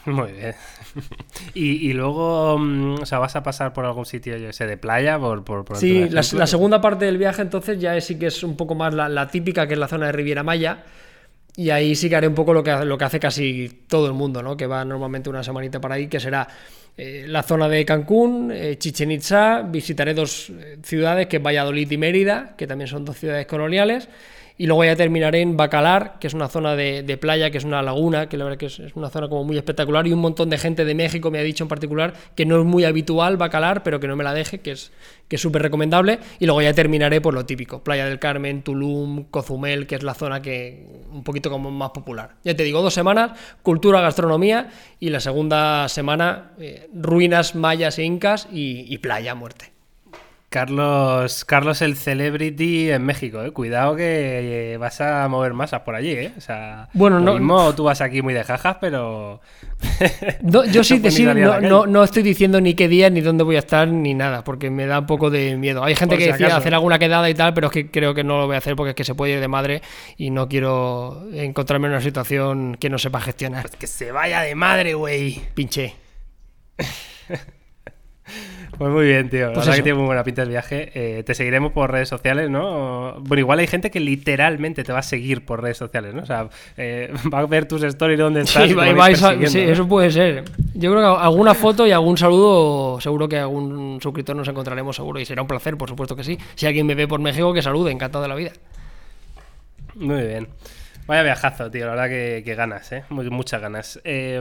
[0.06, 0.54] Muy bien.
[1.54, 4.76] y, y luego, mm, o sea, vas a pasar por algún sitio, yo sé, de
[4.78, 8.26] playa, por, por, por Sí, la segunda parte del viaje entonces ya es- sí que
[8.26, 10.84] es un poco más la, la típica, que es la zona de Riviera Maya.
[11.60, 14.14] Y ahí sí que haré un poco lo que, lo que hace casi todo el
[14.14, 14.56] mundo, ¿no?
[14.56, 16.48] Que va normalmente una semanita para ahí, que será
[16.96, 21.90] eh, la zona de Cancún, eh, Chichen Itza, visitaré dos eh, ciudades, que es Valladolid
[21.90, 24.08] y Mérida, que también son dos ciudades coloniales.
[24.60, 27.80] Y luego ya terminaré en Bacalar, que es una zona de, playa, que es una
[27.80, 30.06] laguna, que la verdad que es, una zona como muy espectacular.
[30.06, 32.66] Y un montón de gente de México me ha dicho en particular que no es
[32.66, 34.92] muy habitual Bacalar, pero que no me la deje, que es
[35.28, 36.18] que es súper recomendable.
[36.40, 40.12] Y luego ya terminaré por lo típico: Playa del Carmen, Tulum, Cozumel, que es la
[40.12, 42.34] zona que un poquito como más popular.
[42.44, 48.04] Ya te digo, dos semanas, cultura, gastronomía, y la segunda semana, eh, ruinas mayas e
[48.04, 49.79] incas y playa, muerte.
[50.50, 53.52] Carlos, Carlos el Celebrity en México, ¿eh?
[53.52, 56.32] Cuidado que eh, vas a mover masas por allí, ¿eh?
[56.36, 59.40] O sea, Bueno, no- mismo tú vas aquí muy de jajas, pero...
[60.42, 63.54] No, yo sí, a no, no, no estoy diciendo ni qué día, ni dónde voy
[63.54, 65.84] a estar, ni nada, porque me da un poco de miedo.
[65.84, 66.58] Hay gente Por que si decía acaso.
[66.62, 68.74] hacer alguna quedada y tal, pero es que creo que no lo voy a hacer
[68.74, 69.82] porque es que se puede ir de madre
[70.16, 73.70] y no quiero encontrarme en una situación que no sepa gestionar.
[73.70, 75.40] Que se vaya de madre, güey.
[75.54, 75.94] Pinche.
[78.80, 79.48] Pues muy bien, tío.
[79.48, 80.90] La Pues verdad que tiene muy buena pinta el viaje.
[80.94, 83.12] Eh, te seguiremos por redes sociales, ¿no?
[83.20, 86.22] Bueno, igual hay gente que literalmente te va a seguir por redes sociales, ¿no?
[86.22, 88.70] O sea, eh, va a ver tus stories donde estás.
[89.50, 90.44] Sí, eso puede ser.
[90.72, 95.20] Yo creo que alguna foto y algún saludo, seguro que algún suscriptor nos encontraremos seguro
[95.20, 96.38] y será un placer, por supuesto que sí.
[96.54, 98.52] Si alguien me ve por México, que salude, encantado de la vida.
[99.94, 100.48] Muy bien.
[101.10, 102.08] Vaya viajazo, tío, la verdad
[102.44, 103.02] que, ganas, ¿eh?
[103.08, 104.00] Muchas ganas.
[104.04, 104.40] Eh,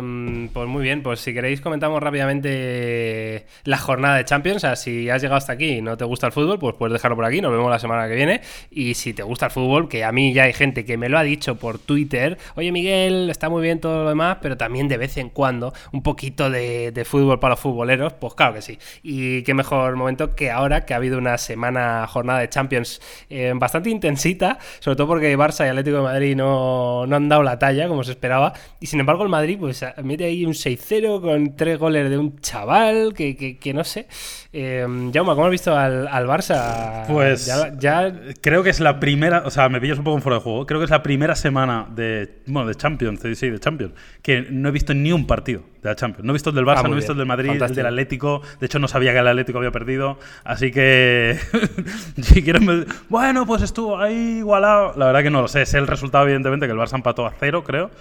[0.54, 4.58] pues muy bien, pues si queréis comentamos rápidamente la jornada de Champions.
[4.58, 6.94] O sea, si has llegado hasta aquí y no te gusta el fútbol, pues puedes
[6.94, 8.42] dejarlo por aquí, nos vemos la semana que viene.
[8.70, 11.18] Y si te gusta el fútbol, que a mí ya hay gente que me lo
[11.18, 14.98] ha dicho por Twitter, oye Miguel, está muy bien todo lo demás, pero también de
[14.98, 18.78] vez en cuando un poquito de, de fútbol para los futboleros, pues claro que sí.
[19.02, 23.02] Y qué mejor momento que ahora que ha habido una semana, jornada de Champions
[23.32, 26.59] eh, bastante intensita, sobre todo porque Barça y Atlético de Madrid no,
[27.08, 28.54] no han dado la talla como se esperaba.
[28.80, 32.40] Y sin embargo, el Madrid, pues mete ahí un 6-0 con tres goles de un
[32.40, 34.08] chaval que, que, que no sé.
[34.52, 34.82] Eh,
[35.14, 37.06] Jaume, ¿cómo has visto al, al Barça?
[37.08, 40.24] Pues ya, ya- creo que es la primera, o sea, me pillas un poco en
[40.24, 40.66] fuera de juego.
[40.66, 44.70] Creo que es la primera semana de, bueno, de Champions, sí, de Champions, que no
[44.70, 46.26] he visto ni un partido de la Champions.
[46.26, 47.78] No he visto el del Barça, Ah, no he visto el del Madrid, el Fantástico.
[47.78, 48.42] del Atlético.
[48.60, 50.18] De hecho, no sabía que el Atlético había perdido.
[50.44, 51.38] Así que,
[52.22, 54.94] si quieren, me- bueno, pues estuvo ahí igualado.
[54.98, 55.66] La verdad que no lo sé.
[55.66, 57.92] Sé el resultado, evidentemente, que el Barça empató a cero, creo.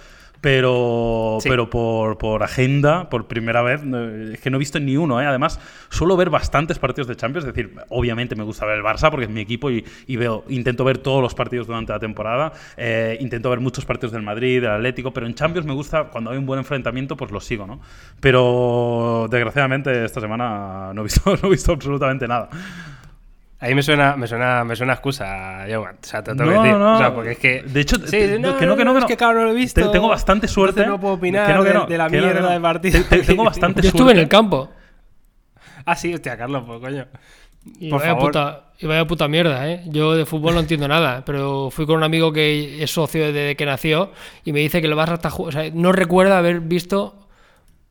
[0.41, 1.49] Pero, Sí.
[1.49, 3.81] pero por, por agenda, por primera vez,
[4.31, 5.21] es que no he visto ni uno.
[5.21, 5.25] ¿eh?
[5.25, 5.59] Además,
[5.89, 7.45] suelo ver bastantes partidos de Champions.
[7.45, 10.45] Es decir, obviamente me gusta ver el Barça porque es mi equipo y, y veo,
[10.47, 12.53] intento ver todos los partidos durante la temporada.
[12.77, 16.31] Eh, intento ver muchos partidos del Madrid, del Atlético, pero en Champions me gusta, cuando
[16.31, 17.81] hay un buen enfrentamiento, pues lo sigo, ¿no?
[18.21, 22.47] Pero desgraciadamente esta semana no he visto, no he visto absolutamente nada.
[23.61, 25.89] Ahí me suena, me suena, me suena excusa, Jaume.
[25.89, 26.79] O sea, te tengo No, que decir.
[26.79, 26.95] no.
[26.95, 27.61] O sea, porque es que.
[27.63, 29.17] De hecho, Sí, te- no, que no, que no, que es no.
[29.17, 29.81] que lo he visto.
[29.81, 30.85] Te- tengo bastante suerte.
[30.85, 32.49] No puedo opinar Que no, que no, de, de la que mierda no.
[32.51, 33.01] del partido.
[33.03, 34.21] Te- te- tengo bastante Yo estuve en suerte.
[34.21, 34.69] el campo.
[35.85, 37.05] Ah, sí, hostia, Carlos, pues coño.
[37.79, 38.27] Y Por vaya, favor.
[38.27, 39.83] puta, y vaya puta mierda, ¿eh?
[39.87, 43.57] Yo de fútbol no entiendo nada, pero fui con un amigo que es socio desde
[43.57, 44.11] que nació
[44.45, 45.29] y me dice que el Barça está...
[45.35, 47.27] O sea, no recuerda haber visto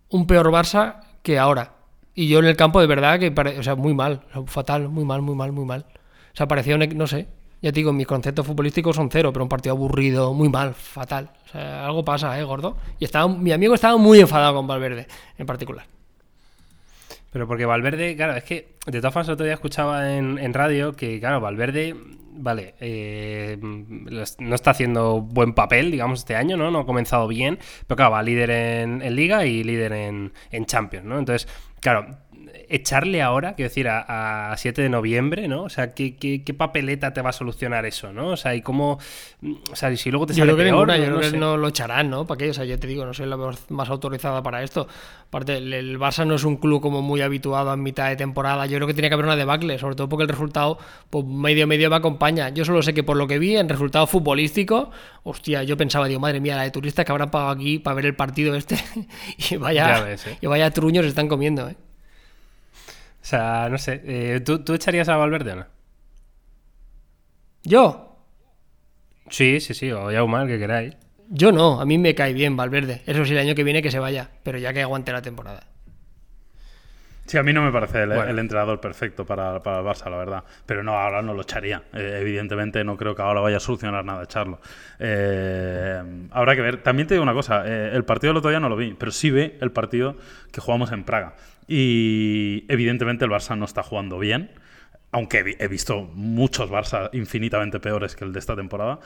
[0.09, 1.73] un peor Barça que ahora.
[2.21, 5.05] Y yo en el campo, de verdad, que pare- o sea, muy mal, fatal, muy
[5.05, 5.87] mal, muy mal, muy mal.
[6.33, 7.29] O sea, parecía un, no sé,
[7.63, 11.31] ya te digo, mis conceptos futbolísticos son cero, pero un partido aburrido, muy mal, fatal.
[11.47, 12.77] O sea, algo pasa, ¿eh, gordo?
[12.99, 15.07] Y estaba, mi amigo estaba muy enfadado con Valverde,
[15.39, 15.87] en particular.
[17.31, 20.95] Pero porque Valverde, claro, es que de todas formas otro día escuchaba en, en radio
[20.95, 21.95] que, claro, Valverde,
[22.39, 26.71] vale, eh, no está haciendo buen papel, digamos, este año, ¿no?
[26.71, 30.67] No ha comenzado bien, pero claro, va líder en, en Liga y líder en, en
[30.67, 31.19] Champions, ¿no?
[31.19, 31.49] Entonces,
[31.81, 32.07] claro,
[32.69, 35.63] echarle ahora, quiero decir, a, a 7 de noviembre, ¿no?
[35.65, 38.29] O sea, ¿qué, qué, qué papeleta te va a solucionar eso, ¿no?
[38.29, 38.99] O sea, y cómo...
[39.73, 41.31] O sea, y si luego te Yo sale creo que ninguna, no- yo no creo
[41.33, 42.27] que no lo echarán, ¿no?
[42.27, 42.51] ¿Para qué?
[42.51, 43.37] O sea, yo te digo, no soy la
[43.69, 44.87] más autorizada para esto.
[45.29, 48.67] Aparte, el, Barça no es un club como muy habituado en mitad de temporada.
[48.67, 50.79] Yo creo que tiene que haber una debacle, sobre todo porque el resultado,
[51.11, 52.49] pues medio medio me acompaña.
[52.51, 54.91] Yo solo sé que por lo que vi, en resultado futbolístico,
[55.23, 58.07] hostia, yo pensaba, digo, madre mía, la de turistas que habrán pagado aquí para ver
[58.07, 58.77] el partido este.
[59.51, 60.39] y vaya, Ya ves, ¿eh?
[60.41, 61.77] y vaya truños están comiendo, ¿eh?
[63.29, 65.67] O sea, no sé, eh, ¿tú, ¿tú echarías a Valverde o no?
[67.63, 68.17] Yo,
[69.29, 70.97] Sí, sí, sí, o ya mal que queráis.
[71.29, 73.03] yo no, a mí me cae bien Valverde.
[73.05, 75.65] Eso sí, el año que viene que se vaya, pero ya que aguante la temporada.
[77.27, 78.31] Sí, a mí no me parece el, Bueno.
[78.31, 80.45] el entrenador perfecto para, para el Barça, la verdad.
[80.65, 81.83] Pero no, ahora no lo echaría.
[81.93, 84.59] Eh, evidentemente no creo que ahora vaya a solucionar nada echarlo.
[84.99, 86.83] Eh, habrá que ver.
[86.83, 87.65] También te digo una cosa.
[87.67, 90.17] eh, el partido del otro día no lo vi, pero sí ve el partido
[90.51, 91.35] que jugamos en Praga.
[91.69, 94.51] Y evidentemente el Barça no está jugando bien.
[95.13, 98.99] Aunque he vi- he visto muchos Barça infinitamente peores que el de esta temporada.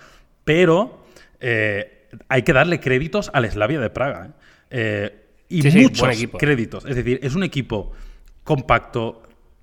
[0.45, 1.05] Pero
[1.41, 4.27] eh, hay que darle créditos al Slavia de Praga.
[4.27, 4.33] ¿eh?
[4.71, 6.07] Eh, y Sí, muchos
[6.39, 6.85] créditos.
[6.87, 7.93] Es decir, es un equipo
[8.45, 9.23] compacto,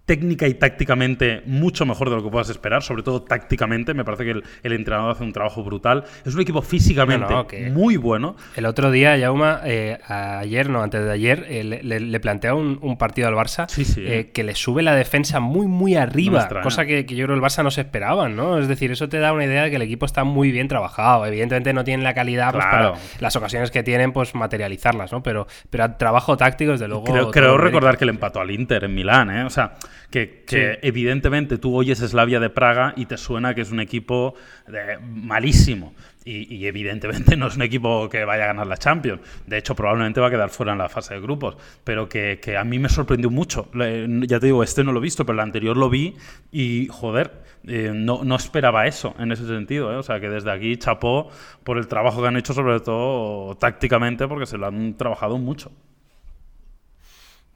[0.10, 3.93] técnica y tácticamente mucho mejor de lo que puedas esperar, sobre todo tácticamente.
[3.93, 6.03] Me parece que el, el entrenador hace un trabajo brutal.
[6.26, 8.36] Es un equipo físicamente No, no, muy bueno.
[8.55, 12.80] El otro día, Yauma, eh, ayer, no, antes de ayer, eh, le, le- plantea un,
[12.82, 14.03] un partido al Barça Sí, sí.
[14.03, 16.64] eh, que le sube la defensa muy, muy No arriba, extraña.
[16.64, 18.57] cosa que, que yo creo el Barça no se esperaban, ¿no?
[18.57, 21.26] Es decir, eso te da una idea de que el equipo está muy bien trabajado.
[21.28, 25.22] Evidentemente no tienen la calidad pues, para las ocasiones que tienen, pues materializarlas, ¿no?
[25.22, 27.03] Pero, pero trabajo táctico, desde luego.
[27.03, 29.43] Creo, creo recordar que le empató al Inter en Milán, ¿eh?
[29.43, 29.74] O sea,
[30.10, 34.34] que, que evidentemente tú oyes Slavia de Praga y te suena que es un equipo
[34.68, 35.93] eh, malísimo.
[36.26, 39.22] Y, y evidentemente no es un equipo que vaya a ganar la Champions.
[39.47, 41.57] De hecho, probablemente va a quedar fuera en la fase de grupos.
[41.84, 43.70] Pero que, que a mí me sorprendió mucho.
[43.74, 46.16] Le- ya te digo, este no lo he visto, pero el anterior lo vi
[46.51, 49.91] y, joder, eh, no, no esperaba eso en ese sentido.
[49.93, 49.95] ¿eh?
[49.97, 51.30] O sea, que desde aquí chapó
[51.64, 55.72] por el trabajo que han hecho, sobre todo tácticamente, porque se lo han trabajado mucho.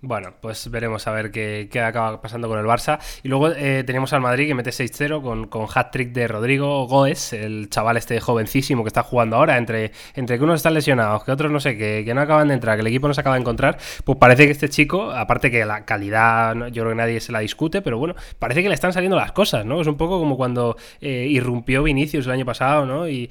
[0.06, 3.00] Bueno, pues veremos a ver qué, qué acaba pasando con el Barça.
[3.24, 7.32] Y luego eh, tenemos al Madrid que mete 6-0 con, con hat-trick de Rodrigo Goes,
[7.32, 11.32] el chaval este jovencísimo que está jugando ahora, entre, entre que unos están lesionados, que
[11.32, 13.38] otros no sé, que, que no acaban de entrar, que el equipo no se acaba
[13.38, 13.78] de encontrar.
[14.04, 17.40] Pues parece que este chico, aparte que la calidad, yo creo que nadie se la
[17.40, 19.80] discute, pero bueno, parece que le están saliendo las cosas, ¿no?
[19.80, 23.08] Es un poco como cuando eh, irrumpió Vinicius el año pasado, ¿no?
[23.08, 23.30] Y,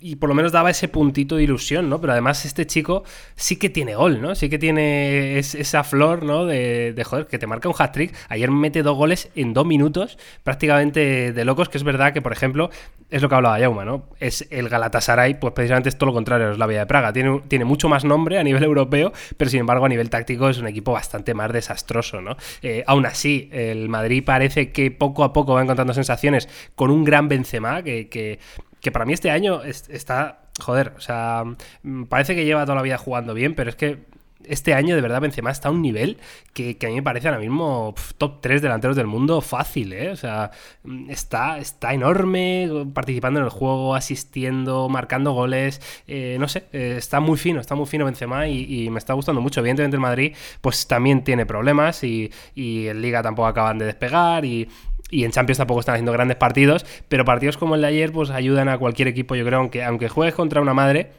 [0.00, 2.00] y por lo menos daba ese puntito de ilusión, ¿no?
[2.00, 3.04] Pero además este chico
[3.36, 4.34] sí que tiene gol, ¿no?
[4.34, 6.46] Sí que tiene es- esa flor, ¿no?
[6.46, 8.14] De, de, joder, que te marca un hat-trick.
[8.28, 12.32] Ayer mete dos goles en dos minutos, prácticamente de locos, que es verdad que, por
[12.32, 12.70] ejemplo,
[13.10, 14.06] es lo que hablaba Yauma, ¿no?
[14.20, 17.12] Es el Galatasaray, pues precisamente es todo lo contrario, es la Vía de Praga.
[17.12, 20.58] Tiene, tiene mucho más nombre a nivel europeo, pero sin embargo a nivel táctico es
[20.58, 22.36] un equipo bastante más desastroso, ¿no?
[22.62, 27.04] Eh, aún así, el Madrid parece que poco a poco va encontrando sensaciones con un
[27.04, 28.38] gran Benzema, que,
[28.80, 31.44] que para mí este año es- está, joder, o sea,
[31.82, 34.06] mm, parece que lleva toda la vida jugando bien, pero es que
[34.44, 36.16] este año de verdad Benzema está a un nivel
[36.54, 40.10] que, a mí me parece ahora mismo top 3 delanteros del mundo fácil, ¿eh?
[40.10, 40.52] O sea,
[40.84, 46.94] mm, está, está enorme, participando en el juego, asistiendo, marcando goles, eh, no sé, eh,
[46.96, 49.60] está muy fino, está muy fino Benzema y, y me está gustando mucho.
[49.60, 54.44] Evidentemente el Madrid pues también tiene problemas y, y en Liga tampoco acaban de despegar
[54.44, 54.68] y,
[55.10, 58.30] y en Champions tampoco están haciendo grandes partidos, pero partidos como el de ayer pues
[58.30, 61.10] ayudan a cualquier equipo, yo creo, aunque, aunque juegues contra una madre,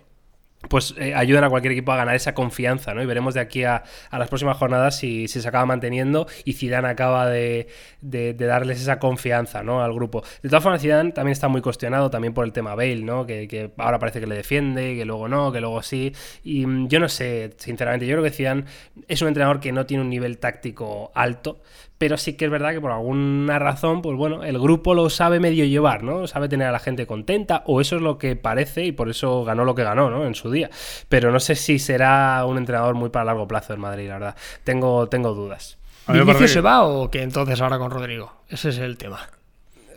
[0.67, 3.01] pues eh, ayudan a cualquier equipo a ganar esa confianza, ¿no?
[3.01, 3.81] Y veremos de aquí a,
[4.11, 7.67] a las próximas jornadas si, si se acaba manteniendo y Zidane acaba de,
[8.01, 9.81] de- darles esa confianza, ¿no?
[9.81, 10.21] Al grupo.
[10.43, 13.25] De todas formas, Zidane también está muy cuestionado también por el tema Bale, ¿no?
[13.25, 16.13] Que, que ahora parece que le defiende, que luego no, que luego sí.
[16.43, 18.65] Y mm, yo no sé, sinceramente, yo creo que Zidane
[19.07, 21.61] es un entrenador que no tiene un nivel táctico alto,
[21.99, 25.39] pero sí que es verdad que por alguna razón, pues bueno, el grupo lo sabe
[25.39, 26.25] medio llevar, ¿no?
[26.25, 29.43] Sabe tener a la gente contenta, o eso es lo que parece, y por eso
[29.43, 30.25] ganó lo que ganó, ¿no?
[30.25, 30.71] En su día.
[31.09, 34.35] Pero no sé si será un entrenador muy para largo plazo en Madrid, la verdad.
[34.63, 35.77] Tengo, tengo dudas.
[36.07, 38.33] ¿Vinicius se va o que entonces ahora con Rodrigo?
[38.49, 39.19] Ese es el tema.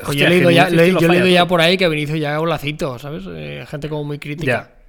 [0.05, 2.19] Hostia, yo he leído ya, le- yo he leído falla ya por ahí que Vinicius
[2.19, 3.23] ya golacito, ¿sabes?
[3.29, 4.69] Eh, gente como muy crítica.
[4.69, 4.82] Ya.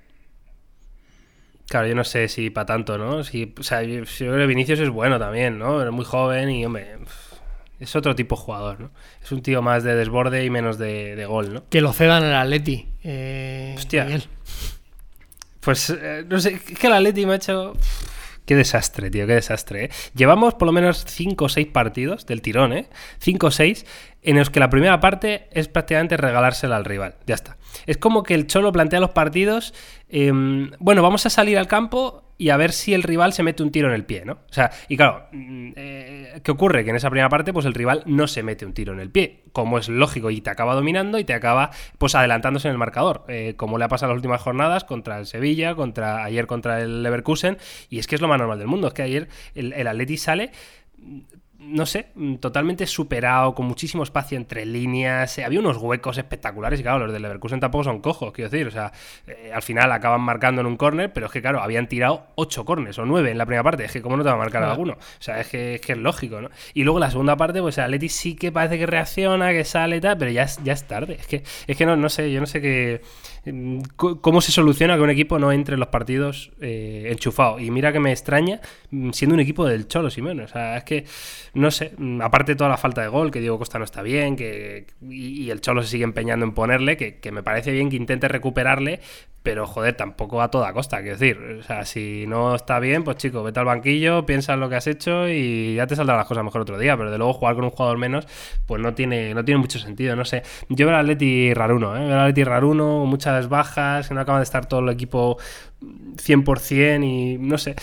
[1.67, 3.23] Claro, yo no sé si para tanto, ¿no?
[3.23, 5.83] Si, o sea, yo, yo creo que Vinicius es bueno también, ¿no?
[5.83, 6.97] Es muy joven y, hombre,
[7.79, 8.91] es otro tipo de jugador, ¿no?
[9.21, 11.63] Es un tío más de desborde y menos de, de gol, ¿no?
[11.69, 12.87] Que lo cedan al Atleti.
[13.03, 14.05] Eh, Hostia.
[14.05, 14.23] Miguel.
[15.59, 17.73] Pues, eh, no sé, es que el Atleti me ha hecho...
[18.45, 19.85] Qué desastre, tío, qué desastre.
[19.85, 19.89] ¿eh?
[20.15, 22.89] Llevamos por lo menos 5 o 6 partidos del tirón, ¿eh?
[23.19, 23.85] 5 o 6
[24.21, 27.15] en los que la primera parte es prácticamente regalársela al rival.
[27.25, 27.57] Ya está.
[27.85, 29.73] Es como que el Cholo plantea los partidos,
[30.09, 30.31] eh,
[30.79, 33.71] bueno, vamos a salir al campo y a ver si el rival se mete un
[33.71, 34.33] tiro en el pie, ¿no?
[34.33, 36.83] O sea, y claro, mm, eh, ¿qué ocurre?
[36.83, 39.09] Que en esa primera parte, pues el rival no se mete un tiro en el
[39.09, 42.77] pie, como es lógico, y te acaba dominando y te acaba, pues, adelantándose en el
[42.77, 46.47] marcador, eh, como le ha pasado en las últimas jornadas contra el Sevilla, contra ayer
[46.47, 47.57] contra el Leverkusen,
[47.89, 50.51] y es que es lo más normal del mundo, es que ayer el, el sale
[51.65, 52.07] no sé,
[52.39, 55.37] totalmente superado, con muchísimo espacio entre líneas.
[55.37, 58.67] eh, había unos huecos espectaculares y claro, los del Leverkusen tampoco son cojos, quiero decir.
[58.67, 58.91] O sea,
[59.27, 62.65] eh, al final acaban marcando en un córner, pero es que claro, habían tirado ocho
[62.65, 63.85] córners o nueve en la primera parte.
[63.85, 64.71] Es que cómo no te va a marcar Claro.
[64.71, 64.93] alguno.
[64.93, 66.49] O sea, es que, es que es lógico, ¿no?
[66.73, 69.97] Y luego la segunda parte, pues el Atleti sí que parece que reacciona, que sale
[69.97, 71.17] y tal, pero ya es, ya es tarde.
[71.19, 73.01] Es que, es que no, no sé, yo no sé qué...
[73.45, 77.59] mm, ¿Cómo se soluciona que un equipo no entre en los partidos eh, enchufado?
[77.59, 78.59] Y mira que me extraña
[78.91, 80.43] mm, siendo un equipo del Cholo Simeone.
[80.43, 81.05] O sea, es que,
[81.53, 84.01] no sé, mm, aparte de toda la falta de gol, que Diego Costa no está
[84.01, 87.71] bien, que y, y el Cholo se sigue empeñando en ponerle, que, que me parece
[87.71, 88.99] bien que intente recuperarle,
[89.43, 91.37] pero joder, tampoco a toda costa, quiero decir.
[91.59, 94.77] O sea, si no está bien, pues chico, vete al banquillo, piensa en lo que
[94.77, 96.95] has hecho y ya te saldrán las cosas mejor otro día.
[96.95, 98.25] Pero de luego jugar con un jugador menos,
[98.65, 100.43] pues no tiene, no tiene mucho sentido, no sé.
[100.69, 102.43] Yo veo al Atleti raruno, ¿eh?
[102.45, 105.37] Raruno, muchas bajas, que no acaba de estar todo el equipo
[105.81, 107.75] 100% y no sé.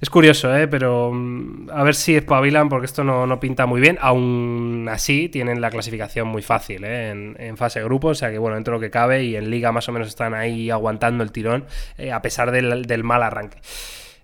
[0.00, 0.68] Es curioso, ¿eh?
[0.68, 3.98] Pero mm, a ver si espabilan porque esto no, no pinta muy bien.
[4.00, 7.10] Aún así, tienen la clasificación muy fácil, ¿eh?
[7.10, 9.36] En, en fase de grupo, o sea que bueno, dentro de lo que cabe y
[9.36, 13.04] en liga más o menos están ahí aguantando el tirón eh, a pesar del, del
[13.04, 13.58] mal arranque.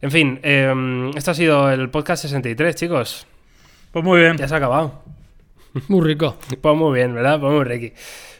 [0.00, 3.26] En fin, eh, esto ha sido el podcast 63, chicos.
[3.90, 4.36] Pues muy bien.
[4.36, 5.02] Ya se ha acabado.
[5.88, 6.36] Muy rico.
[6.60, 7.40] Pues muy bien, ¿verdad?
[7.40, 7.92] Pues muy Ricky.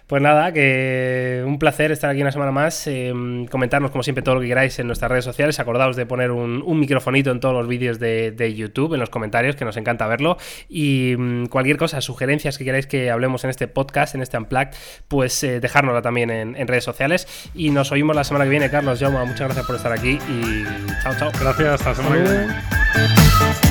[0.07, 2.87] Pues nada, que un placer estar aquí una semana más.
[2.87, 3.13] eh,
[3.51, 5.59] comentarnos, como siempre, todo lo que queráis en nuestras redes sociales.
[5.61, 9.09] Acordaos de poner un, un microfonito en todos los vídeos de, de YouTube, en los
[9.09, 10.37] comentarios, que nos encanta verlo.
[10.69, 14.75] Y mm, cualquier cosa, sugerencias que queráis que hablemos en este podcast, en este Unplugged,
[15.09, 17.27] pues eh, dejárnosla también en, en redes sociales.
[17.55, 19.01] Y nos oímos la semana que viene, Carlos.
[19.01, 20.65] Jaume, muchas gracias por estar aquí y
[21.03, 21.31] chao, chao.
[21.41, 23.64] Gracias, hasta la semana que viene.